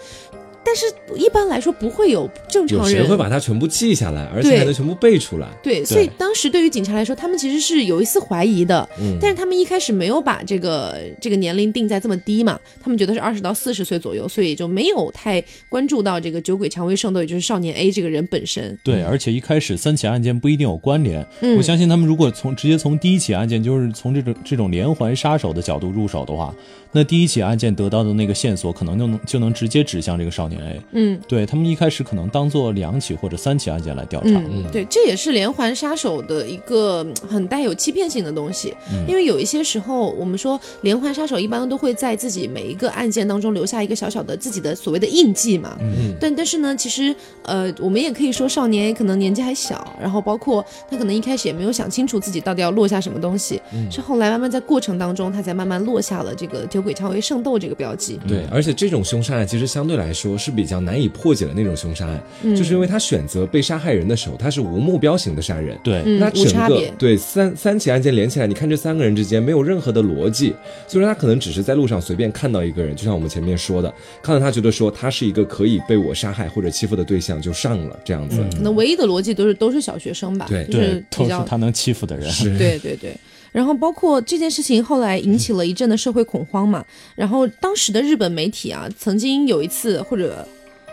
[0.68, 5.48] 但是一般来说不会有正常人谁会把它全部记下来，而且对还能全部背出来？
[5.62, 15.40] 对，所以当时对于警察来说，他们其实是有一丝怀疑的，嗯但是他们一开始没有把这个这个年龄定在这么低嘛，他们觉得是二十到四十岁左右，所以就没有太
[15.70, 18.76] 关注到这个酒鬼蔷薇圣斗，也就是少年 A 这个人本身。
[18.84, 21.24] 对，而且一开始三起案件不一定有关联。
[21.42, 26.52] 嗯我相信他们如果从直接从第一起案件，就是从这种这种连环杀手的角度入手的话，
[26.96, 30.82] 那第一起案件得到的那个线索，可能就能就能直接指向这个少年 A。
[30.94, 34.30] 嗯对他们一开始可能当做两起或者三起案件来调查。
[34.30, 38.74] 嗯，对，这也是连环杀手的一个嗯很带有欺骗性的东西，
[39.10, 45.78] 因为有一些时候我们说连环杀手一般都会在自己每一个案件当中留下一个小小的自己的所谓的印记嘛。
[45.82, 58.18] 嗯但但是呢，其实呃，我们也可以说少年 A 可能年纪还小，然后包括他可能一开始也没有想清楚自己到底要落下什么东西，是后来慢慢在过程当中，他才慢慢落下了这个酒鬼蔷薇圣斗这个标记。
[58.26, 65.78] 对，而且这种凶杀案其实相对来说是比较难以破解的那种凶杀案，嗯就是因为他选择被杀害人的时候，他是无目标型的杀人。
[65.84, 70.54] 对，嗯那整个无差别对三三起案件连起来，你看这三个人之间没有任何的逻辑，
[70.88, 78.38] 所以说他可能只是在路上随便看到一个人，就像我们前面说的，看到他觉得说他是一个可以被我杀害或者欺负的对象，就上了这样子。
[78.54, 81.04] 可能唯一的逻辑都是都是小学生吧，对就是
[81.48, 82.30] 他能欺负的人。
[82.30, 83.16] 是，对对对。
[83.56, 86.84] 然后包括这件事情后来引起了一阵的社会恐慌嘛，
[87.16, 90.46] 然后当时的日本媒体啊，曾经有一次或者。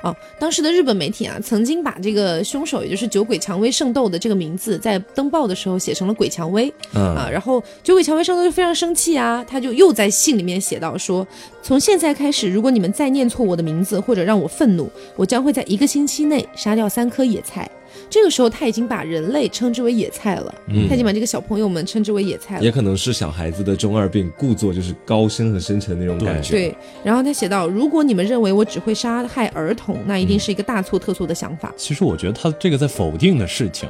[0.04, 7.22] 哦，当时的日本媒体啊，曾经把这个凶手，也就是酒鬼蔷薇圣斗的这个名字，在登报的时候写成了鬼蔷薇啊。
[7.24, 11.24] 嗯，然后酒鬼蔷薇圣斗就非常生气啊，他就又在信里面写到说，
[11.62, 17.70] 从现在开始，如果你们再念错我的名字或者让我愤怒，我将会在一个星期内杀掉三颗野菜。
[18.10, 22.70] 这个时候他已经把人类称之为野菜了，嗯他已经把这个小朋友们称之为野菜了也。
[22.70, 26.52] 可能是小孩子的中二病，故作就是高深和深沉的那种感觉。
[26.52, 31.72] 对，然后他写到，如果你们认为我只会杀害儿童，那一定是一个大错特错的想法。
[31.76, 33.88] 其实我觉得他这个在否定的事情，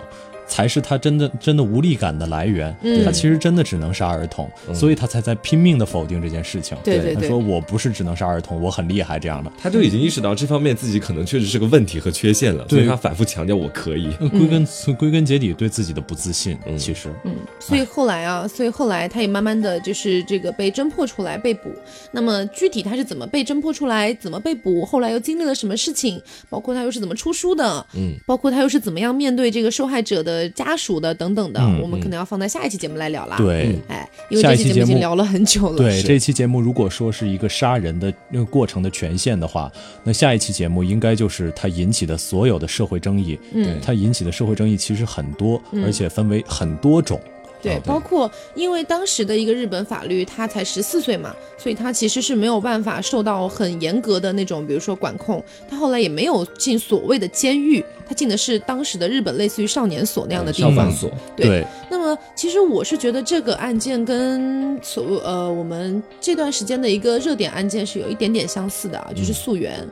[0.53, 2.77] 才是他真的真的无力感的来源。
[2.83, 6.77] 嗯他其实真的只能杀儿童，所以他才在拼命的否定这件事情。
[6.85, 9.51] 对对对他说我不是只能杀儿童，我很厉害这样的。
[9.57, 14.15] 他就已经意识到这方面自己可能确实是个问题和缺陷了，所以他反复强调我可以。
[14.21, 14.67] 呃归根、
[14.99, 21.71] 归根结底对自己的不自信，嗯其实嗯，所以后来啊，所以后来他也慢慢的就是这个被侦破出来被捕。
[22.11, 33.79] 那么具体他是怎么被侦破出来，怎么被捕，后来又经历了什么事情，包括他又是怎么出书的，嗯，包括他又是怎么样面对这个受害者的家属的等等的，嗯我们可能要放在下一期节目来聊啦。，对。
[33.89, 35.79] 哎，因为下一期这期节目已经聊了很久了。
[35.79, 39.71] 对这期节目，如果说是一个杀人的那个过程的权限的话，
[40.05, 43.39] 那下一期节目应该就是它引起的所有的社会争议。
[43.53, 47.21] 嗯它引起的社会争议其实很多，而且分为很多种。
[47.63, 55.43] 对，包括因为当时的一个日本法律，他才十四岁嘛，所以他其实是没有办法受到很严格的那种，比如说管控。
[55.71, 60.75] 他后来也没有进所谓的监狱，他进的是当时的日本类似于少年所那样的地方。
[60.75, 69.89] 消防所，对那么其实我是觉得这个案件跟所呃我们这段时间的一个热点案件是有一点点相似的啊，就是溯源。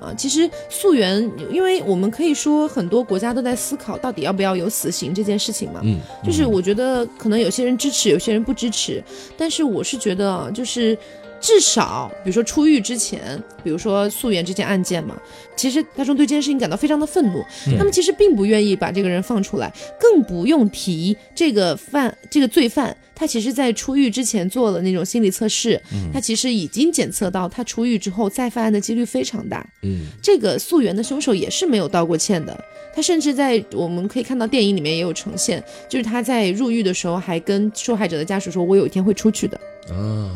[0.00, 5.80] 啊，其实溯源，因为我们可以说很多国家都在思考到底要不要有死刑这件事情嘛。
[5.84, 9.02] 嗯，就是我觉得可能有些人支持，有些人不支持，
[9.36, 10.96] 但是我是觉得啊，就是
[11.40, 15.14] 至少比如说出狱之前，比如说溯源这件案件嘛，
[15.54, 17.44] 其实大众对这件事情感到非常的愤怒，
[17.76, 19.70] 他们其实并不愿意把这个人放出来，
[20.00, 22.96] 更不用提这个犯这个罪犯。
[23.20, 25.78] 他其实，在出狱之前做了那种心理测试，
[26.10, 29.62] 他其实已经检测到他出狱之后再犯案的几率非常大。
[29.82, 32.58] 嗯，这个溯源的凶手也是没有道过歉的，
[32.94, 39.60] 他甚至在我们可以看到电影里面也有呈现，就是他在入狱的时候还跟受害者的家属说：“我有一天会出去的。
[39.90, 40.32] 啊，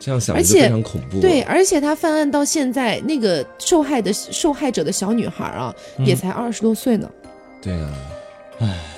[0.00, 5.72] 这样想而且非常恐怖。”对，，而且他犯案到现在，那个受害的受害者的小女孩啊，
[6.04, 7.08] 也才二十多岁呢。
[7.62, 7.94] 对啊，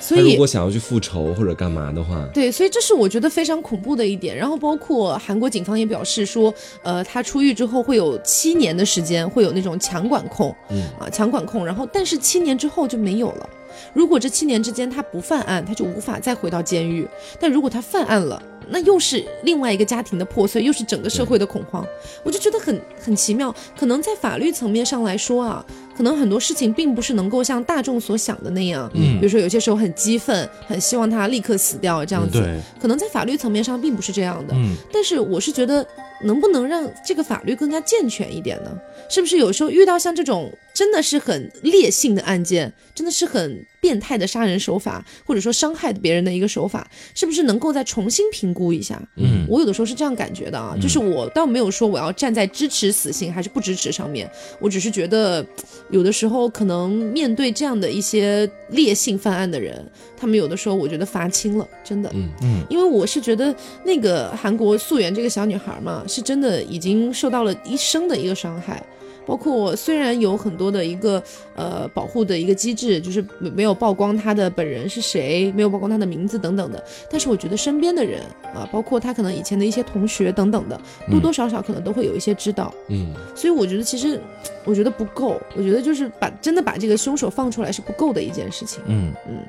[0.00, 4.36] 所以他如果想要去复仇或者干嘛的话，对，所以这是我觉得非常恐怖的一点。
[4.36, 6.52] 然后包括韩国警方也表示说，
[6.82, 11.66] 呃，他出狱之后会有七年的时间会有那种强管控，嗯啊，强管控。
[11.66, 13.48] 然后但是七年之后就没有了。
[13.92, 17.06] 如果这七年之间他不犯案，他就无法再回到监狱。
[17.38, 21.86] 但如果他犯案了，那又是另外一个家庭的破碎，又是整个社会的恐慌。
[22.22, 23.54] 我就觉得很很奇妙。
[23.78, 25.64] 可能在法律层面上来说啊，
[25.98, 28.88] 可能很多事情并不是能够像大众所想的那样。
[28.94, 32.38] 嗯比如说有些时候很激愤，很希望他立刻死掉这样子。
[32.38, 34.54] 对，可能在法律层面上并不是这样的。
[34.54, 35.84] 嗯，但是我是觉得，
[36.22, 38.70] 能不能让这个法律更加健全一点呢？
[39.08, 49.02] 是不是有时候遇到像这种真的是很烈性的案件，真的是很变态的杀人手法，或者说伤害别人的一个手法，是不是能够再重新评估一下？
[49.16, 55.44] 嗯我有的时候是这样感觉的啊，就是我倒没有说我要站在支持死刑还是不支持上面，我只是觉得，
[55.90, 59.84] 有的时候可能面对这样的一些烈性犯案的人，
[60.16, 62.08] 他们有的时候我觉得罚轻了，真的。
[62.14, 63.52] 嗯嗯因为我是觉得
[63.84, 68.80] 那个韩国素媛这个小女孩嘛，是真的已经受到了一生的一个伤害。
[69.28, 71.22] 包括虽然有很多的一个
[71.54, 78.22] 呃保护的一个机制，就是没没有曝光他的本人是谁，没有曝光他的名字等等的，但是我觉得身边的人
[78.54, 82.72] 啊，包括他可能以前的一些同学等等的，多多少少可能都会有一些知道。
[82.88, 84.18] 嗯所以我觉得其实
[84.64, 88.80] 我觉得不够，我觉得就是把真的把这个凶手放出来是不够的一件事情。
[88.86, 89.40] 嗯嗯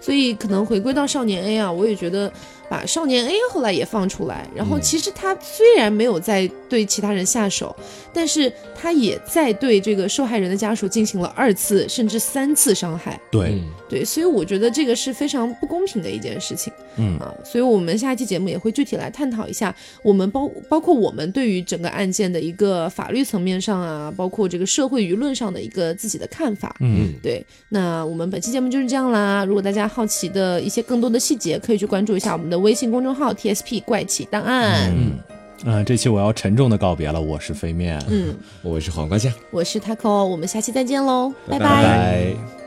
[0.00, 2.32] 所以可能回归到少年 A 啊，我也觉得
[2.68, 7.74] 把少年 A 后来也放出来，然后嗯其实他虽然没有在对其他人下手，
[8.12, 13.20] 但是他也在对这个受害人的家属进行了二次甚至三次伤害。
[13.30, 17.32] 对，嗯对，所以我觉得这个是非常不公平的一件事情嗯啊。
[17.44, 26.74] 所以我们下一期节目也会具体来探讨一下，我们包包括我们对于整个案件的一个法律层面上啊，包括这个社会舆论上的一个自己的看法。
[26.80, 29.44] 嗯对，那我们本期节目就是这样啦。
[29.44, 34.92] 如果大家好奇的一些更多的细节，可以去关注一下我们的微信公众号 TSP 怪奇档案。
[34.94, 35.18] 嗯。
[35.64, 41.64] 啊、这期我要沉重的告别了，我是飞面，嗯，我是黄瓜酱，我是 Taco，我们下期再见喽，拜拜。
[41.64, 42.63] 拜拜